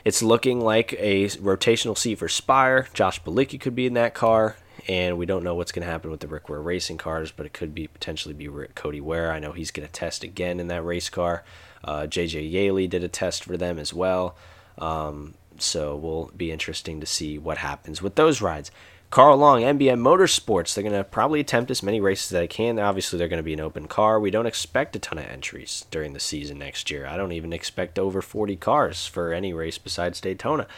it's 0.04 0.22
looking 0.22 0.60
like 0.60 0.94
a 0.94 1.26
rotational 1.26 1.96
seat 1.96 2.16
for 2.16 2.28
Spire. 2.28 2.88
Josh 2.92 3.22
Bilicki 3.22 3.60
could 3.60 3.74
be 3.74 3.86
in 3.86 3.94
that 3.94 4.14
car. 4.14 4.56
And 4.88 5.18
we 5.18 5.26
don't 5.26 5.44
know 5.44 5.54
what's 5.54 5.72
going 5.72 5.84
to 5.84 5.92
happen 5.92 6.10
with 6.10 6.20
the 6.20 6.26
Rick 6.26 6.48
Ware 6.48 6.60
racing 6.60 6.98
cars, 6.98 7.30
but 7.30 7.46
it 7.46 7.52
could 7.52 7.74
be 7.74 7.86
potentially 7.86 8.34
be 8.34 8.48
Rick, 8.48 8.74
Cody 8.74 9.00
Ware. 9.00 9.30
I 9.30 9.38
know 9.38 9.52
he's 9.52 9.70
going 9.70 9.86
to 9.86 9.92
test 9.92 10.24
again 10.24 10.58
in 10.58 10.68
that 10.68 10.84
race 10.84 11.08
car. 11.08 11.44
Uh, 11.84 12.02
JJ 12.02 12.50
Yeley 12.50 12.88
did 12.88 13.04
a 13.04 13.08
test 13.08 13.44
for 13.44 13.56
them 13.56 13.78
as 13.78 13.92
well. 13.92 14.36
Um, 14.80 15.34
so 15.58 15.96
will 15.96 16.30
be 16.36 16.50
interesting 16.50 17.00
to 17.00 17.06
see 17.06 17.38
what 17.38 17.58
happens 17.58 18.00
with 18.00 18.14
those 18.14 18.40
rides. 18.40 18.70
Carl 19.10 19.38
Long, 19.38 19.62
MBM 19.62 20.00
Motorsports, 20.00 20.72
they're 20.72 20.84
going 20.84 20.94
to 20.94 21.02
probably 21.02 21.40
attempt 21.40 21.70
as 21.72 21.82
many 21.82 22.00
races 22.00 22.26
as 22.26 22.38
they 22.38 22.46
can. 22.46 22.78
Obviously, 22.78 23.18
they're 23.18 23.26
going 23.26 23.38
to 23.38 23.42
be 23.42 23.52
an 23.52 23.60
open 23.60 23.88
car. 23.88 24.20
We 24.20 24.30
don't 24.30 24.46
expect 24.46 24.94
a 24.94 25.00
ton 25.00 25.18
of 25.18 25.24
entries 25.24 25.84
during 25.90 26.12
the 26.12 26.20
season 26.20 26.58
next 26.58 26.92
year. 26.92 27.06
I 27.06 27.16
don't 27.16 27.32
even 27.32 27.52
expect 27.52 27.98
over 27.98 28.22
40 28.22 28.54
cars 28.54 29.06
for 29.06 29.32
any 29.32 29.52
race 29.52 29.78
besides 29.78 30.20
Daytona. 30.20 30.68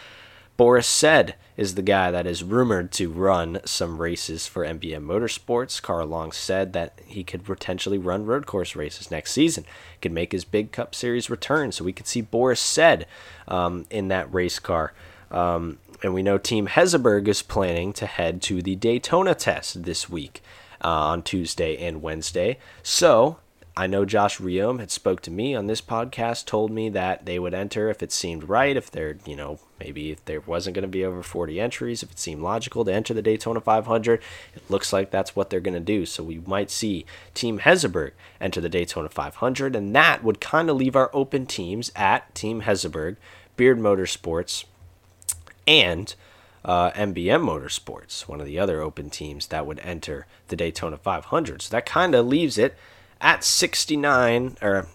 Boris 0.57 0.87
Said 0.87 1.35
is 1.57 1.75
the 1.75 1.83
guy 1.83 2.11
that 2.11 2.27
is 2.27 2.43
rumored 2.43 2.93
to 2.93 3.11
run 3.11 3.61
some 3.65 3.99
races 3.99 4.47
for 4.47 4.65
MBM 4.65 5.05
Motorsports. 5.05 5.81
Carl 5.81 6.07
Long 6.07 6.33
said 6.33 6.73
that 6.73 6.99
he 7.07 7.25
could 7.25 7.45
potentially 7.45 7.99
run 7.99 8.27
road 8.27 8.47
course 8.47 8.75
races 8.77 9.11
next 9.11 9.33
season. 9.33 9.65
Could 10.01 10.12
make 10.12 10.33
his 10.33 10.45
big 10.45 10.73
Cup 10.73 10.95
Series 10.95 11.31
return, 11.31 11.73
so 11.73 11.85
we 11.85 11.93
could 11.93 12.07
see 12.07 12.21
Boris 12.21 12.61
Said 12.61 13.07
um, 13.49 13.87
in 13.91 14.09
that 14.09 14.33
race 14.33 14.59
car. 14.59 14.93
Um, 15.31 15.79
and 16.03 16.15
we 16.15 16.23
know 16.23 16.38
Team 16.38 16.67
Hezeberg 16.67 17.29
is 17.29 17.43
planning 17.43 17.93
to 17.95 18.07
head 18.07 18.43
to 18.43 18.61
the 18.61 18.77
Daytona 18.77 19.35
test 19.35 19.85
this 19.85 20.09
week 20.09 20.43
uh, 20.83 20.88
on 20.88 21.23
Tuesday 21.23 21.77
and 21.77 22.03
Wednesday. 22.03 22.59
So 22.83 23.38
I 23.75 23.87
know 23.87 24.05
Josh 24.05 24.37
Reaume 24.39 24.81
had 24.81 24.91
spoke 24.91 25.23
to 25.23 25.31
me 25.31 25.55
on 25.55 25.67
this 25.67 25.81
podcast, 25.81 26.45
told 26.45 26.71
me 26.71 26.91
that 26.91 27.25
they 27.25 27.39
would 27.39 27.55
enter 27.55 27.89
if 27.89 28.03
it 28.03 28.13
seemed 28.13 28.51
right, 28.51 28.77
if 28.77 28.91
there, 28.91 29.17
you 29.25 29.35
know, 29.35 29.61
maybe 29.81 30.11
if 30.11 30.23
there 30.27 30.43
wasn't 30.43 30.75
going 30.75 30.83
to 30.83 30.89
be 30.89 31.05
over 31.05 31.23
40 31.23 31.59
entries, 31.59 32.03
if 32.03 32.11
it 32.11 32.19
seemed 32.19 32.43
logical 32.43 32.85
to 32.85 32.93
enter 32.93 33.15
the 33.15 33.23
Daytona 33.23 33.63
500. 33.63 34.21
It 34.55 34.71
looks 34.71 34.93
like 34.93 35.11
that's 35.11 35.35
what 35.35 35.49
they're 35.49 35.59
going 35.59 35.73
to 35.73 35.81
do. 35.81 36.05
So 36.05 36.23
we 36.23 36.41
might 36.41 36.71
see 36.71 37.07
Team 37.33 37.61
Hezeberg 37.61 38.11
enter 38.43 38.61
the 38.61 38.69
Daytona 38.69 39.09
500, 39.09 39.75
and 39.75 39.97
that 39.97 40.23
would 40.23 40.41
kind 40.41 40.69
of 40.69 40.77
leave 40.77 40.95
our 40.95 41.11
open 41.15 41.47
teams 41.47 41.91
at 41.97 42.35
Team 42.35 42.63
Hezeberg, 42.63 43.17
Beard 43.57 43.79
Motorsports, 43.79 44.65
and 45.67 46.15
uh, 46.63 46.91
MBM 46.91 47.43
Motorsports, 47.43 48.29
one 48.29 48.41
of 48.41 48.47
the 48.47 48.59
other 48.59 48.83
open 48.83 49.09
teams 49.09 49.47
that 49.47 49.67
would 49.67 49.81
enter 49.81 50.27
the 50.49 50.57
Daytona 50.57 50.99
500. 50.99 51.63
So 51.63 51.71
that 51.71 51.87
kind 51.87 52.15
of 52.15 52.27
leaves 52.27 52.59
it 52.59 52.77
at 53.23 53.45
69, 53.45 54.59
or 54.61 54.89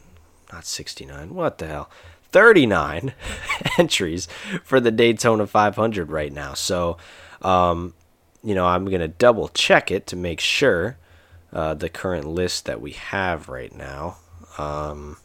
not 0.51 0.65
69, 0.65 1.33
what 1.33 1.57
the 1.57 1.67
hell? 1.67 1.89
39 2.31 3.13
entries 3.77 4.27
for 4.63 4.79
the 4.79 4.91
Daytona 4.91 5.47
500 5.47 6.11
right 6.11 6.31
now. 6.31 6.53
So, 6.53 6.97
um, 7.41 7.93
you 8.43 8.53
know, 8.53 8.65
I'm 8.65 8.85
going 8.85 9.01
to 9.01 9.07
double 9.07 9.47
check 9.47 9.89
it 9.89 10.05
to 10.07 10.15
make 10.15 10.39
sure 10.39 10.97
uh, 11.53 11.73
the 11.73 11.89
current 11.89 12.27
list 12.27 12.65
that 12.65 12.81
we 12.81 12.91
have 12.91 13.49
right 13.49 13.73
now. 13.73 14.17
Um, 14.57 15.17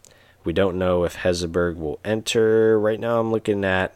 we 0.44 0.52
don't 0.52 0.78
know 0.78 1.04
if 1.04 1.16
Hezeberg 1.16 1.76
will 1.76 2.00
enter. 2.04 2.78
Right 2.78 2.98
now, 3.00 3.20
I'm 3.20 3.32
looking 3.32 3.64
at 3.64 3.94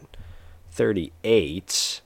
38. 0.73 2.01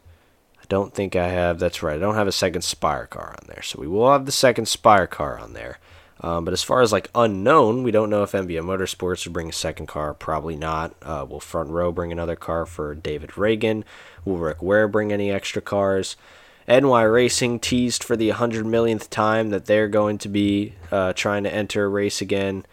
I 0.60 0.64
don't 0.68 0.94
think 0.94 1.16
I 1.16 1.28
have, 1.28 1.58
that's 1.58 1.82
right, 1.82 1.96
I 1.96 1.98
don't 1.98 2.14
have 2.14 2.28
a 2.28 2.32
second 2.32 2.62
Spire 2.62 3.06
car 3.06 3.34
on 3.40 3.48
there. 3.48 3.62
So 3.62 3.80
we 3.80 3.86
will 3.86 4.12
have 4.12 4.26
the 4.26 4.32
second 4.32 4.66
Spire 4.66 5.06
car 5.06 5.38
on 5.38 5.54
there. 5.54 5.78
Um, 6.22 6.44
but 6.44 6.52
as 6.52 6.62
far 6.62 6.82
as 6.82 6.92
like 6.92 7.10
unknown, 7.14 7.82
we 7.82 7.90
don't 7.90 8.10
know 8.10 8.22
if 8.22 8.32
MBM 8.32 8.64
Motorsports 8.64 9.26
will 9.26 9.32
bring 9.32 9.48
a 9.48 9.52
second 9.52 9.86
car. 9.86 10.12
Probably 10.12 10.56
not. 10.56 10.94
Uh, 11.02 11.26
will 11.28 11.40
Front 11.40 11.70
Row 11.70 11.92
bring 11.92 12.12
another 12.12 12.36
car 12.36 12.66
for 12.66 12.94
David 12.94 13.30
Ragan? 13.30 13.84
Will 14.24 14.36
Rick 14.36 14.62
Ware 14.62 14.86
bring 14.86 15.12
any 15.12 15.30
extra 15.30 15.62
cars? 15.62 16.16
NY 16.68 17.02
Racing 17.02 17.58
teased 17.58 18.04
for 18.04 18.16
the 18.16 18.28
100 18.28 18.66
millionth 18.66 19.10
time 19.10 19.50
that 19.50 19.66
they're 19.66 19.88
going 19.88 20.18
to 20.18 20.28
be 20.28 20.74
uh, 20.92 21.12
trying 21.14 21.42
to 21.44 21.52
enter 21.52 21.86
a 21.86 21.88
race 21.88 22.20
again. 22.20 22.66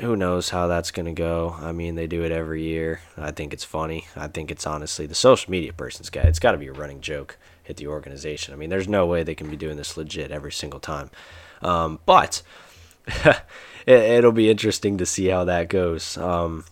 Who 0.00 0.14
knows 0.14 0.50
how 0.50 0.66
that's 0.66 0.90
going 0.90 1.06
to 1.06 1.12
go? 1.12 1.56
I 1.60 1.72
mean, 1.72 1.94
they 1.94 2.06
do 2.06 2.22
it 2.22 2.32
every 2.32 2.62
year. 2.62 3.00
I 3.16 3.32
think 3.32 3.52
it's 3.52 3.64
funny. 3.64 4.06
I 4.14 4.28
think 4.28 4.50
it's 4.50 4.66
honestly 4.66 5.06
the 5.06 5.14
social 5.14 5.50
media 5.50 5.72
person's 5.72 6.08
got 6.08 6.26
it's 6.26 6.38
got 6.38 6.52
to 6.52 6.58
be 6.58 6.68
a 6.68 6.72
running 6.72 7.00
joke 7.00 7.36
at 7.70 7.76
the 7.76 7.86
organization. 7.86 8.52
I 8.52 8.56
mean, 8.56 8.70
there's 8.70 8.88
no 8.88 9.06
way 9.06 9.22
they 9.22 9.34
can 9.34 9.48
be 9.48 9.56
doing 9.56 9.76
this 9.76 9.96
legit 9.96 10.30
every 10.30 10.52
single 10.52 10.80
time. 10.80 11.10
Um, 11.62 12.00
but 12.04 12.42
it, 13.86 14.24
will 14.24 14.32
be 14.32 14.50
interesting 14.50 14.98
to 14.98 15.06
see 15.06 15.26
how 15.26 15.44
that 15.44 15.68
goes. 15.68 16.16
Um, 16.18 16.64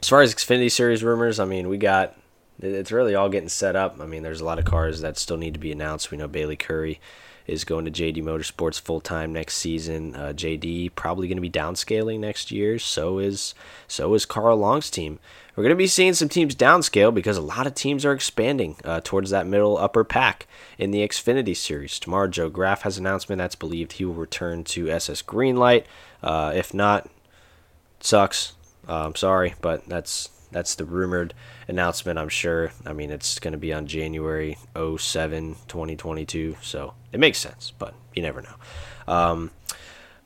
As 0.00 0.08
far 0.08 0.22
as 0.22 0.34
Xfinity 0.34 0.70
Series 0.70 1.04
rumors, 1.04 1.38
I 1.38 1.44
mean, 1.44 1.68
we 1.68 1.78
got 1.78 2.16
it's 2.60 2.92
really 2.92 3.14
all 3.14 3.28
getting 3.28 3.48
set 3.48 3.74
up. 3.76 3.98
I 4.00 4.06
mean, 4.06 4.22
there's 4.22 4.40
a 4.40 4.44
lot 4.44 4.58
of 4.58 4.64
cars 4.64 5.00
that 5.00 5.18
still 5.18 5.36
need 5.36 5.54
to 5.54 5.60
be 5.60 5.72
announced. 5.72 6.10
We 6.10 6.18
know 6.18 6.28
Bailey 6.28 6.56
Currey 6.56 6.98
is 7.46 7.64
going 7.64 7.84
to 7.84 7.90
JD 7.90 8.22
Motorsports 8.22 8.80
full 8.80 9.00
time 9.00 9.32
next 9.32 9.56
season. 9.56 10.14
Uh, 10.14 10.32
JD 10.34 10.94
probably 10.94 11.28
going 11.28 11.36
to 11.36 11.42
be 11.42 11.50
downscaling 11.50 12.20
next 12.20 12.50
year. 12.50 12.78
So 12.78 13.18
is 13.18 13.54
so 13.88 14.14
is 14.14 14.26
Carl 14.26 14.56
Long's 14.56 14.90
team. 14.90 15.18
We're 15.54 15.64
going 15.64 15.74
to 15.74 15.76
be 15.76 15.86
seeing 15.86 16.14
some 16.14 16.30
teams 16.30 16.54
downscale 16.54 17.12
because 17.12 17.36
a 17.36 17.42
lot 17.42 17.66
of 17.66 17.74
teams 17.74 18.06
are 18.06 18.12
expanding 18.12 18.76
uh, 18.84 19.02
towards 19.04 19.30
that 19.30 19.46
middle 19.46 19.76
upper 19.76 20.02
pack 20.02 20.46
in 20.78 20.92
the 20.92 21.06
Xfinity 21.06 21.54
Series. 21.54 21.98
Tomorrow, 21.98 22.28
Joe 22.28 22.48
Graf 22.48 22.82
has 22.82 22.96
an 22.96 23.06
announcement 23.06 23.38
that's 23.38 23.54
believed 23.54 23.92
he 23.92 24.04
will 24.06 24.14
return 24.14 24.64
to 24.64 24.88
SS 24.88 25.20
Greenlight. 25.20 25.84
Uh, 26.22 26.52
if 26.54 26.72
not, 26.72 27.10
sucks. 28.00 28.54
Uh, 28.88 29.04
I'm 29.06 29.14
sorry, 29.14 29.54
but 29.60 29.86
that's 29.86 30.30
that's 30.52 30.74
the 30.74 30.84
rumored 30.84 31.34
announcement, 31.68 32.18
I'm 32.18 32.28
sure. 32.28 32.72
I 32.86 32.92
mean, 32.92 33.10
it's 33.10 33.38
going 33.38 33.52
to 33.52 33.58
be 33.58 33.72
on 33.72 33.86
January 33.86 34.58
07, 34.76 35.56
2022, 35.68 36.56
so 36.62 36.94
it 37.12 37.20
makes 37.20 37.38
sense, 37.38 37.72
but 37.78 37.94
you 38.14 38.22
never 38.22 38.42
know. 38.42 38.54
Um, 39.12 39.50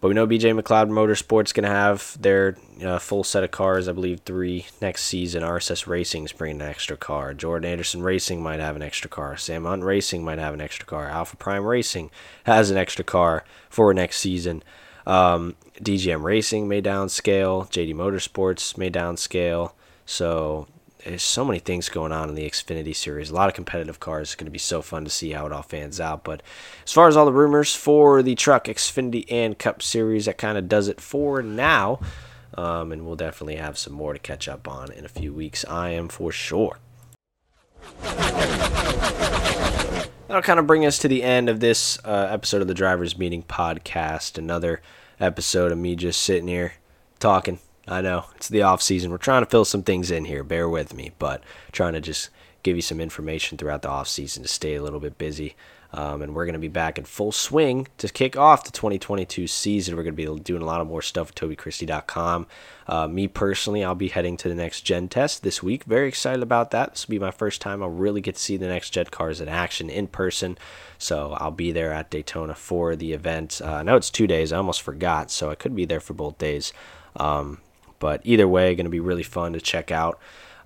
but 0.00 0.08
we 0.08 0.14
know 0.14 0.26
BJ 0.26 0.58
McLeod 0.58 0.90
Motorsports 0.90 1.54
going 1.54 1.64
to 1.64 1.70
have 1.70 2.16
their 2.20 2.56
uh, 2.84 2.98
full 2.98 3.24
set 3.24 3.44
of 3.44 3.50
cars, 3.50 3.88
I 3.88 3.92
believe 3.92 4.20
three 4.20 4.66
next 4.80 5.04
season. 5.04 5.42
RSS 5.42 5.86
Racing 5.86 6.24
is 6.24 6.32
bringing 6.32 6.60
an 6.60 6.68
extra 6.68 6.98
car. 6.98 7.32
Jordan 7.32 7.70
Anderson 7.70 8.02
Racing 8.02 8.42
might 8.42 8.60
have 8.60 8.76
an 8.76 8.82
extra 8.82 9.08
car. 9.08 9.38
Sam 9.38 9.64
Hunt 9.64 9.82
Racing 9.82 10.22
might 10.22 10.38
have 10.38 10.52
an 10.52 10.60
extra 10.60 10.84
car. 10.84 11.08
Alpha 11.08 11.36
Prime 11.36 11.64
Racing 11.64 12.10
has 12.44 12.70
an 12.70 12.76
extra 12.76 13.04
car 13.04 13.44
for 13.70 13.94
next 13.94 14.18
season. 14.18 14.62
Um, 15.06 15.54
DGM 15.80 16.22
Racing 16.22 16.68
may 16.68 16.82
downscale. 16.82 17.70
JD 17.70 17.94
Motorsports 17.94 18.76
may 18.76 18.90
downscale. 18.90 19.72
So 20.06 20.66
there's 21.04 21.22
so 21.22 21.44
many 21.44 21.58
things 21.58 21.88
going 21.88 22.12
on 22.12 22.28
in 22.28 22.34
the 22.34 22.48
Xfinity 22.48 22.94
series. 22.94 23.30
A 23.30 23.34
lot 23.34 23.48
of 23.48 23.54
competitive 23.54 24.00
cars. 24.00 24.28
It's 24.28 24.34
going 24.34 24.46
to 24.46 24.50
be 24.50 24.58
so 24.58 24.82
fun 24.82 25.04
to 25.04 25.10
see 25.10 25.30
how 25.32 25.46
it 25.46 25.52
all 25.52 25.62
fans 25.62 26.00
out. 26.00 26.24
But 26.24 26.42
as 26.84 26.92
far 26.92 27.06
as 27.08 27.16
all 27.16 27.26
the 27.26 27.32
rumors 27.32 27.74
for 27.74 28.22
the 28.22 28.34
Truck 28.34 28.64
Xfinity 28.64 29.24
and 29.30 29.58
Cup 29.58 29.82
series, 29.82 30.24
that 30.24 30.38
kind 30.38 30.56
of 30.56 30.68
does 30.68 30.88
it 30.88 31.00
for 31.00 31.42
now. 31.42 32.00
Um, 32.54 32.90
and 32.90 33.04
we'll 33.06 33.16
definitely 33.16 33.56
have 33.56 33.76
some 33.76 33.92
more 33.92 34.14
to 34.14 34.18
catch 34.18 34.48
up 34.48 34.66
on 34.66 34.90
in 34.92 35.04
a 35.04 35.08
few 35.08 35.32
weeks. 35.32 35.64
I 35.66 35.90
am 35.90 36.08
for 36.08 36.32
sure. 36.32 36.78
That'll 40.28 40.42
kind 40.42 40.58
of 40.58 40.66
bring 40.66 40.84
us 40.84 40.98
to 40.98 41.08
the 41.08 41.22
end 41.22 41.48
of 41.48 41.60
this 41.60 41.98
uh, 42.04 42.28
episode 42.30 42.62
of 42.62 42.68
the 42.68 42.74
Drivers 42.74 43.16
Meeting 43.16 43.44
podcast. 43.44 44.38
Another 44.38 44.80
episode 45.20 45.70
of 45.70 45.78
me 45.78 45.94
just 45.94 46.20
sitting 46.20 46.48
here 46.48 46.74
talking 47.20 47.60
I 47.88 48.00
know 48.00 48.26
it's 48.34 48.48
the 48.48 48.62
off 48.62 48.82
season. 48.82 49.10
We're 49.10 49.18
trying 49.18 49.42
to 49.42 49.50
fill 49.50 49.64
some 49.64 49.82
things 49.82 50.10
in 50.10 50.24
here. 50.24 50.42
Bear 50.42 50.68
with 50.68 50.94
me, 50.94 51.12
but 51.18 51.42
trying 51.72 51.92
to 51.92 52.00
just 52.00 52.30
give 52.62 52.76
you 52.76 52.82
some 52.82 53.00
information 53.00 53.56
throughout 53.56 53.82
the 53.82 53.88
off 53.88 54.08
season 54.08 54.42
to 54.42 54.48
stay 54.48 54.74
a 54.74 54.82
little 54.82 55.00
bit 55.00 55.18
busy. 55.18 55.54
Um, 55.92 56.20
and 56.20 56.34
we're 56.34 56.44
going 56.44 56.54
to 56.54 56.58
be 56.58 56.68
back 56.68 56.98
in 56.98 57.04
full 57.04 57.30
swing 57.30 57.86
to 57.98 58.08
kick 58.08 58.36
off 58.36 58.64
the 58.64 58.72
2022 58.72 59.46
season. 59.46 59.96
We're 59.96 60.02
going 60.02 60.16
to 60.16 60.34
be 60.36 60.40
doing 60.42 60.62
a 60.62 60.66
lot 60.66 60.80
of 60.80 60.88
more 60.88 61.00
stuff 61.00 61.28
at 61.28 61.36
TobyChristie.com. 61.36 62.46
Uh, 62.88 63.06
me 63.06 63.28
personally, 63.28 63.84
I'll 63.84 63.94
be 63.94 64.08
heading 64.08 64.36
to 64.38 64.48
the 64.48 64.54
next 64.54 64.82
gen 64.82 65.08
test 65.08 65.42
this 65.42 65.62
week. 65.62 65.84
Very 65.84 66.08
excited 66.08 66.42
about 66.42 66.72
that. 66.72 66.90
This 66.92 67.06
will 67.06 67.12
be 67.12 67.18
my 67.20 67.30
first 67.30 67.60
time 67.60 67.82
I'll 67.82 67.88
really 67.88 68.20
get 68.20 68.34
to 68.34 68.40
see 68.40 68.56
the 68.56 68.66
next 68.66 68.90
gen 68.90 69.06
cars 69.06 69.40
in 69.40 69.48
action 69.48 69.88
in 69.88 70.08
person. 70.08 70.58
So 70.98 71.36
I'll 71.38 71.52
be 71.52 71.70
there 71.70 71.92
at 71.92 72.10
Daytona 72.10 72.56
for 72.56 72.96
the 72.96 73.12
event. 73.12 73.60
Uh, 73.64 73.76
I 73.76 73.82
know 73.84 73.96
it's 73.96 74.10
two 74.10 74.26
days. 74.26 74.52
I 74.52 74.56
almost 74.56 74.82
forgot, 74.82 75.30
so 75.30 75.50
I 75.50 75.54
could 75.54 75.76
be 75.76 75.84
there 75.84 76.00
for 76.00 76.14
both 76.14 76.36
days. 76.36 76.72
Um, 77.14 77.60
but 77.98 78.20
either 78.24 78.48
way, 78.48 78.74
going 78.74 78.84
to 78.84 78.90
be 78.90 79.00
really 79.00 79.22
fun 79.22 79.52
to 79.52 79.60
check 79.60 79.90
out 79.90 80.18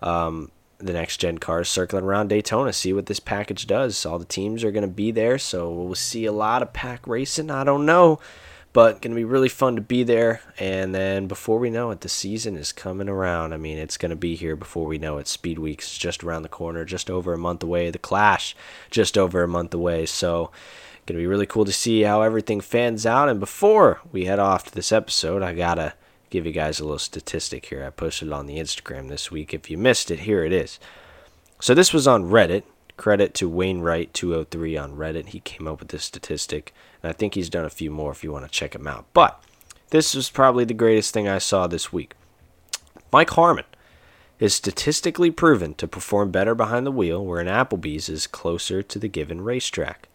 um, 0.02 0.50
the 0.78 0.92
next 0.92 1.18
gen 1.18 1.38
cars 1.38 1.68
circling 1.68 2.04
around 2.04 2.28
Daytona, 2.28 2.72
see 2.72 2.92
what 2.92 3.06
this 3.06 3.20
package 3.20 3.66
does. 3.66 4.04
All 4.06 4.18
the 4.18 4.24
teams 4.24 4.64
are 4.64 4.70
going 4.72 4.82
to 4.82 4.88
be 4.88 5.10
there, 5.10 5.38
so 5.38 5.70
we'll 5.70 5.94
see 5.94 6.24
a 6.24 6.32
lot 6.32 6.62
of 6.62 6.72
pack 6.72 7.06
racing. 7.06 7.50
I 7.50 7.64
don't 7.64 7.86
know, 7.86 8.18
but 8.72 9.02
going 9.02 9.12
to 9.12 9.20
be 9.20 9.24
really 9.24 9.48
fun 9.48 9.76
to 9.76 9.82
be 9.82 10.02
there. 10.02 10.40
And 10.58 10.94
then 10.94 11.26
before 11.26 11.58
we 11.58 11.70
know 11.70 11.90
it, 11.90 12.00
the 12.00 12.08
season 12.08 12.56
is 12.56 12.72
coming 12.72 13.08
around. 13.08 13.52
I 13.52 13.56
mean, 13.56 13.78
it's 13.78 13.98
going 13.98 14.10
to 14.10 14.16
be 14.16 14.36
here 14.36 14.56
before 14.56 14.86
we 14.86 14.98
know 14.98 15.18
it. 15.18 15.28
Speed 15.28 15.58
Week's 15.58 15.98
just 15.98 16.24
around 16.24 16.42
the 16.42 16.48
corner, 16.48 16.84
just 16.84 17.10
over 17.10 17.32
a 17.32 17.38
month 17.38 17.62
away. 17.62 17.90
The 17.90 17.98
Clash, 17.98 18.56
just 18.90 19.18
over 19.18 19.42
a 19.42 19.48
month 19.48 19.74
away. 19.74 20.06
So, 20.06 20.50
going 21.06 21.18
to 21.18 21.22
be 21.22 21.26
really 21.26 21.46
cool 21.46 21.64
to 21.64 21.72
see 21.72 22.02
how 22.02 22.22
everything 22.22 22.60
fans 22.60 23.04
out. 23.04 23.28
And 23.28 23.40
before 23.40 24.00
we 24.12 24.26
head 24.26 24.38
off 24.38 24.64
to 24.66 24.74
this 24.74 24.92
episode, 24.92 25.42
I 25.42 25.54
got 25.54 25.74
to 25.74 25.94
give 26.30 26.46
you 26.46 26.52
guys 26.52 26.80
a 26.80 26.84
little 26.84 26.98
statistic 26.98 27.66
here. 27.66 27.84
I 27.84 27.90
posted 27.90 28.28
it 28.28 28.34
on 28.34 28.46
the 28.46 28.58
Instagram 28.58 29.08
this 29.08 29.30
week. 29.30 29.52
If 29.52 29.68
you 29.70 29.76
missed 29.76 30.10
it, 30.10 30.20
here 30.20 30.44
it 30.44 30.52
is. 30.52 30.78
So 31.60 31.74
this 31.74 31.92
was 31.92 32.06
on 32.06 32.30
Reddit. 32.30 32.62
Credit 32.96 33.34
to 33.34 33.50
Wainwright203 33.50 34.82
on 34.82 34.96
Reddit. 34.96 35.28
He 35.28 35.40
came 35.40 35.66
up 35.66 35.80
with 35.80 35.88
this 35.88 36.04
statistic, 36.04 36.74
and 37.02 37.10
I 37.10 37.12
think 37.12 37.34
he's 37.34 37.48
done 37.48 37.64
a 37.64 37.70
few 37.70 37.90
more 37.90 38.12
if 38.12 38.22
you 38.22 38.30
want 38.30 38.44
to 38.44 38.50
check 38.50 38.74
him 38.74 38.86
out. 38.86 39.06
But 39.12 39.42
this 39.88 40.14
was 40.14 40.30
probably 40.30 40.64
the 40.64 40.74
greatest 40.74 41.12
thing 41.14 41.26
I 41.26 41.38
saw 41.38 41.66
this 41.66 41.92
week. 41.92 42.14
Mike 43.10 43.30
Harmon 43.30 43.64
is 44.38 44.54
statistically 44.54 45.30
proven 45.30 45.74
to 45.74 45.88
perform 45.88 46.30
better 46.30 46.54
behind 46.54 46.86
the 46.86 46.92
wheel 46.92 47.24
where 47.24 47.40
an 47.40 47.46
Applebee's 47.46 48.08
is 48.08 48.26
closer 48.26 48.82
to 48.82 48.98
the 48.98 49.08
given 49.08 49.40
racetrack 49.40 50.09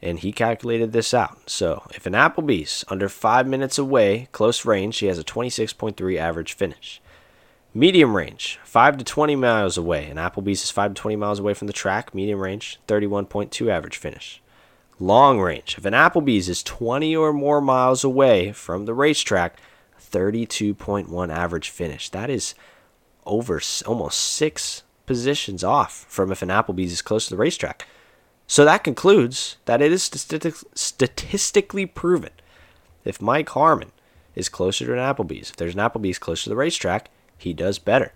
and 0.00 0.20
he 0.20 0.32
calculated 0.32 0.92
this 0.92 1.12
out. 1.12 1.50
So 1.50 1.84
if 1.94 2.06
an 2.06 2.12
Applebee's 2.12 2.84
under 2.88 3.08
five 3.08 3.46
minutes 3.46 3.78
away, 3.78 4.28
close 4.32 4.64
range, 4.64 4.98
he 4.98 5.06
has 5.06 5.18
a 5.18 5.24
26.3 5.24 6.18
average 6.18 6.52
finish. 6.52 7.00
Medium 7.74 8.16
range, 8.16 8.58
5 8.64 8.98
to 8.98 9.04
20 9.04 9.36
miles 9.36 9.76
away. 9.76 10.06
An 10.06 10.16
Applebee's 10.16 10.64
is 10.64 10.70
5 10.70 10.94
to 10.94 11.00
20 11.00 11.16
miles 11.16 11.38
away 11.38 11.54
from 11.54 11.66
the 11.66 11.72
track. 11.72 12.14
Medium 12.14 12.40
range, 12.40 12.80
31.2 12.88 13.70
average 13.70 13.96
finish. 13.96 14.40
Long 14.98 15.38
range, 15.38 15.76
if 15.78 15.84
an 15.84 15.94
Applebee's 15.94 16.48
is 16.48 16.62
20 16.62 17.14
or 17.14 17.32
more 17.32 17.60
miles 17.60 18.02
away 18.02 18.52
from 18.52 18.84
the 18.84 18.94
racetrack, 18.94 19.60
32.1 20.00 21.32
average 21.32 21.70
finish. 21.70 22.08
That 22.08 22.30
is 22.30 22.54
over 23.26 23.60
almost 23.86 24.18
six 24.18 24.82
positions 25.06 25.62
off 25.62 26.06
from 26.08 26.32
if 26.32 26.42
an 26.42 26.48
Applebee's 26.48 26.92
is 26.92 27.02
close 27.02 27.26
to 27.28 27.34
the 27.34 27.40
racetrack. 27.40 27.86
So 28.48 28.64
that 28.64 28.82
concludes 28.82 29.58
that 29.66 29.82
it 29.82 29.92
is 29.92 30.04
statistically 30.74 31.84
proven 31.84 32.30
if 33.04 33.20
Mike 33.20 33.50
Harmon 33.50 33.92
is 34.34 34.48
closer 34.48 34.86
to 34.86 34.92
an 34.94 34.98
Applebee's, 34.98 35.50
if 35.50 35.56
there's 35.56 35.74
an 35.74 35.80
Applebee's 35.80 36.18
closer 36.18 36.44
to 36.44 36.48
the 36.48 36.56
racetrack, 36.56 37.10
he 37.36 37.52
does 37.52 37.78
better. 37.78 38.12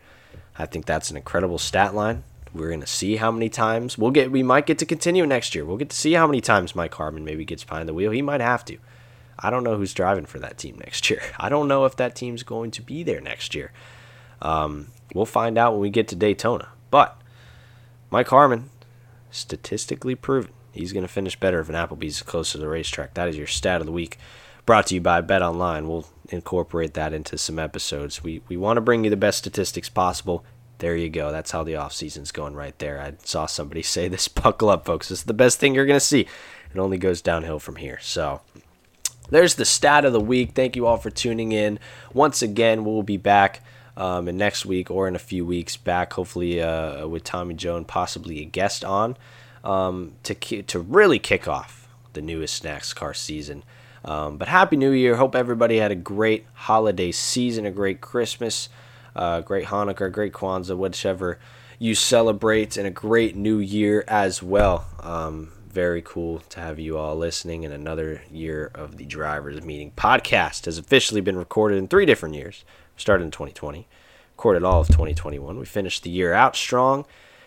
I 0.58 0.64
think 0.64 0.86
that's 0.86 1.10
an 1.10 1.18
incredible 1.18 1.58
stat 1.58 1.94
line. 1.94 2.24
We're 2.54 2.70
gonna 2.70 2.86
see 2.86 3.16
how 3.16 3.30
many 3.30 3.50
times 3.50 3.98
we'll 3.98 4.10
get. 4.10 4.32
We 4.32 4.42
might 4.42 4.64
get 4.64 4.78
to 4.78 4.86
continue 4.86 5.26
next 5.26 5.54
year. 5.54 5.66
We'll 5.66 5.76
get 5.76 5.90
to 5.90 5.96
see 5.96 6.14
how 6.14 6.26
many 6.26 6.40
times 6.40 6.74
Mike 6.74 6.94
Harmon 6.94 7.24
maybe 7.26 7.44
gets 7.44 7.64
behind 7.64 7.86
the 7.86 7.94
wheel. 7.94 8.10
He 8.10 8.22
might 8.22 8.40
have 8.40 8.64
to. 8.66 8.78
I 9.38 9.50
don't 9.50 9.64
know 9.64 9.76
who's 9.76 9.92
driving 9.92 10.24
for 10.26 10.38
that 10.38 10.56
team 10.56 10.78
next 10.78 11.10
year. 11.10 11.20
I 11.38 11.50
don't 11.50 11.68
know 11.68 11.84
if 11.84 11.96
that 11.96 12.14
team's 12.14 12.42
going 12.42 12.70
to 12.72 12.82
be 12.82 13.02
there 13.02 13.20
next 13.20 13.54
year. 13.54 13.70
Um, 14.40 14.88
we'll 15.14 15.26
find 15.26 15.58
out 15.58 15.72
when 15.72 15.82
we 15.82 15.90
get 15.90 16.08
to 16.08 16.16
Daytona. 16.16 16.68
But 16.90 17.20
Mike 18.10 18.28
Harmon 18.28 18.70
statistically 19.32 20.14
proven 20.14 20.52
he's 20.72 20.92
going 20.92 21.04
to 21.04 21.12
finish 21.12 21.38
better 21.38 21.60
if 21.60 21.68
an 21.68 21.74
Applebee's 21.74 22.16
is 22.16 22.22
close 22.22 22.52
to 22.52 22.58
the 22.58 22.68
racetrack. 22.68 23.14
That 23.14 23.28
is 23.28 23.36
your 23.36 23.46
stat 23.46 23.80
of 23.80 23.86
the 23.86 23.92
week. 23.92 24.18
Brought 24.64 24.86
to 24.88 24.94
you 24.94 25.00
by 25.00 25.20
Bet 25.20 25.42
Online. 25.42 25.88
We'll 25.88 26.06
incorporate 26.28 26.94
that 26.94 27.12
into 27.12 27.36
some 27.36 27.58
episodes. 27.58 28.22
We 28.22 28.42
we 28.48 28.56
want 28.56 28.76
to 28.76 28.80
bring 28.80 29.04
you 29.04 29.10
the 29.10 29.16
best 29.16 29.38
statistics 29.38 29.88
possible. 29.88 30.44
There 30.78 30.96
you 30.96 31.10
go. 31.10 31.30
That's 31.30 31.50
how 31.50 31.62
the 31.62 31.76
off 31.76 31.92
season's 31.92 32.32
going 32.32 32.54
right 32.54 32.76
there. 32.78 33.00
I 33.00 33.14
saw 33.24 33.46
somebody 33.46 33.82
say 33.82 34.08
this. 34.08 34.28
Buckle 34.28 34.70
up, 34.70 34.84
folks. 34.84 35.08
This 35.08 35.20
is 35.20 35.24
the 35.24 35.34
best 35.34 35.58
thing 35.58 35.74
you're 35.74 35.86
going 35.86 35.98
to 35.98 36.04
see. 36.04 36.26
It 36.74 36.78
only 36.78 36.98
goes 36.98 37.20
downhill 37.20 37.58
from 37.58 37.76
here. 37.76 37.98
So 38.00 38.40
there's 39.30 39.56
the 39.56 39.64
stat 39.64 40.04
of 40.04 40.12
the 40.12 40.20
week. 40.20 40.52
Thank 40.52 40.76
you 40.76 40.86
all 40.86 40.96
for 40.96 41.10
tuning 41.10 41.52
in. 41.52 41.78
Once 42.14 42.40
again, 42.40 42.84
we'll 42.84 43.02
be 43.02 43.16
back 43.16 43.62
um, 43.96 44.28
and 44.28 44.38
next 44.38 44.64
week 44.64 44.90
or 44.90 45.08
in 45.08 45.14
a 45.14 45.20
few 45.20 45.44
weeks 45.44 45.76
back, 45.76 46.12
hopefully 46.12 46.60
uh, 46.62 47.06
with 47.06 47.24
Tommy 47.24 47.54
Joe, 47.54 47.82
possibly 47.84 48.40
a 48.40 48.44
guest 48.44 48.84
on 48.84 49.16
um, 49.64 50.14
to 50.24 50.34
to 50.34 50.78
really 50.78 51.18
kick 51.18 51.46
off 51.46 51.88
the 52.12 52.22
newest 52.22 52.62
NASCAR 52.64 53.14
season. 53.14 53.62
Um, 54.04 54.36
but 54.36 54.48
happy 54.48 54.76
New 54.76 54.90
Year! 54.90 55.16
Hope 55.16 55.34
everybody 55.34 55.78
had 55.78 55.92
a 55.92 55.96
great 55.96 56.46
holiday 56.54 57.12
season, 57.12 57.66
a 57.66 57.70
great 57.70 58.00
Christmas, 58.00 58.68
uh, 59.14 59.40
great 59.42 59.66
Hanukkah, 59.66 60.10
great 60.10 60.32
Kwanzaa, 60.32 60.76
whichever 60.76 61.38
you 61.78 61.94
celebrate, 61.94 62.76
and 62.76 62.86
a 62.86 62.90
great 62.90 63.36
New 63.36 63.58
Year 63.58 64.04
as 64.08 64.42
well. 64.42 64.86
Um, 65.00 65.52
very 65.68 66.02
cool 66.02 66.40
to 66.50 66.60
have 66.60 66.78
you 66.78 66.98
all 66.98 67.16
listening. 67.16 67.64
And 67.64 67.72
another 67.72 68.22
year 68.30 68.70
of 68.74 68.98
the 68.98 69.06
Drivers 69.06 69.62
Meeting 69.62 69.92
podcast 69.96 70.66
has 70.66 70.78
officially 70.78 71.20
been 71.20 71.36
recorded 71.36 71.78
in 71.78 71.88
three 71.88 72.04
different 72.04 72.34
years 72.34 72.64
started 72.96 73.24
in 73.24 73.30
2020, 73.30 73.86
recorded 74.36 74.64
all 74.64 74.80
of 74.80 74.88
2021. 74.88 75.58
We 75.58 75.64
finished 75.64 76.02
the 76.02 76.10
year 76.10 76.32
out 76.32 76.56
strong, 76.56 77.04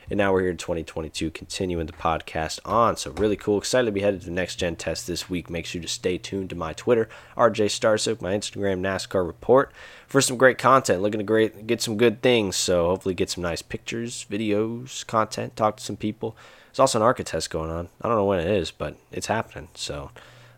And 0.09 0.17
now 0.17 0.31
we're 0.31 0.41
here 0.41 0.51
in 0.51 0.57
2022, 0.57 1.31
continuing 1.31 1.87
the 1.87 1.93
podcast 1.93 2.59
on. 2.63 2.95
So, 2.95 3.11
really 3.11 3.35
cool. 3.35 3.57
Excited 3.57 3.85
to 3.87 3.91
be 3.91 4.01
headed 4.01 4.19
to 4.21 4.27
the 4.27 4.31
next 4.31 4.57
gen 4.57 4.75
test 4.75 5.07
this 5.07 5.29
week. 5.29 5.49
Make 5.49 5.65
sure 5.65 5.81
to 5.81 5.87
stay 5.87 6.19
tuned 6.19 6.51
to 6.51 6.55
my 6.55 6.73
Twitter, 6.73 7.09
RJ 7.35 7.65
Starcevic, 7.65 8.21
my 8.21 8.33
Instagram, 8.33 8.81
NASCAR 8.81 9.25
report, 9.25 9.71
for 10.05 10.21
some 10.21 10.37
great 10.37 10.59
content. 10.59 11.01
Looking 11.01 11.19
to 11.19 11.23
great, 11.23 11.65
get 11.65 11.81
some 11.81 11.97
good 11.97 12.21
things. 12.21 12.55
So, 12.55 12.87
hopefully, 12.89 13.15
get 13.15 13.31
some 13.31 13.41
nice 13.41 13.63
pictures, 13.63 14.27
videos, 14.29 15.05
content, 15.07 15.55
talk 15.55 15.77
to 15.77 15.83
some 15.83 15.97
people. 15.97 16.37
There's 16.67 16.79
also 16.81 16.99
an 16.99 17.03
ARCA 17.03 17.23
test 17.23 17.49
going 17.49 17.71
on. 17.71 17.89
I 18.01 18.07
don't 18.07 18.17
know 18.17 18.25
when 18.25 18.41
it 18.41 18.47
is, 18.47 18.69
but 18.69 18.97
it's 19.11 19.27
happening. 19.27 19.69
So, 19.73 20.11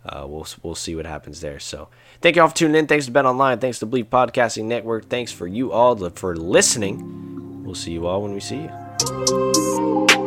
uh, 0.07 0.25
we'll 0.27 0.47
we'll 0.63 0.75
see 0.75 0.95
what 0.95 1.05
happens 1.05 1.41
there. 1.41 1.59
So 1.59 1.89
thank 2.21 2.35
you 2.35 2.41
all 2.41 2.49
for 2.49 2.55
tuning 2.55 2.75
in. 2.75 2.87
Thanks 2.87 3.05
to 3.05 3.11
Bet 3.11 3.25
Online. 3.25 3.59
Thanks 3.59 3.79
to 3.79 3.87
Bleav 3.87 4.05
Podcasting 4.05 4.65
Network. 4.65 5.09
Thanks 5.09 5.31
for 5.31 5.47
you 5.47 5.71
all 5.71 6.09
for 6.11 6.35
listening. 6.35 7.63
We'll 7.63 7.75
see 7.75 7.91
you 7.91 8.07
all 8.07 8.21
when 8.21 8.33
we 8.33 8.39
see 8.39 8.67
you. 8.67 10.26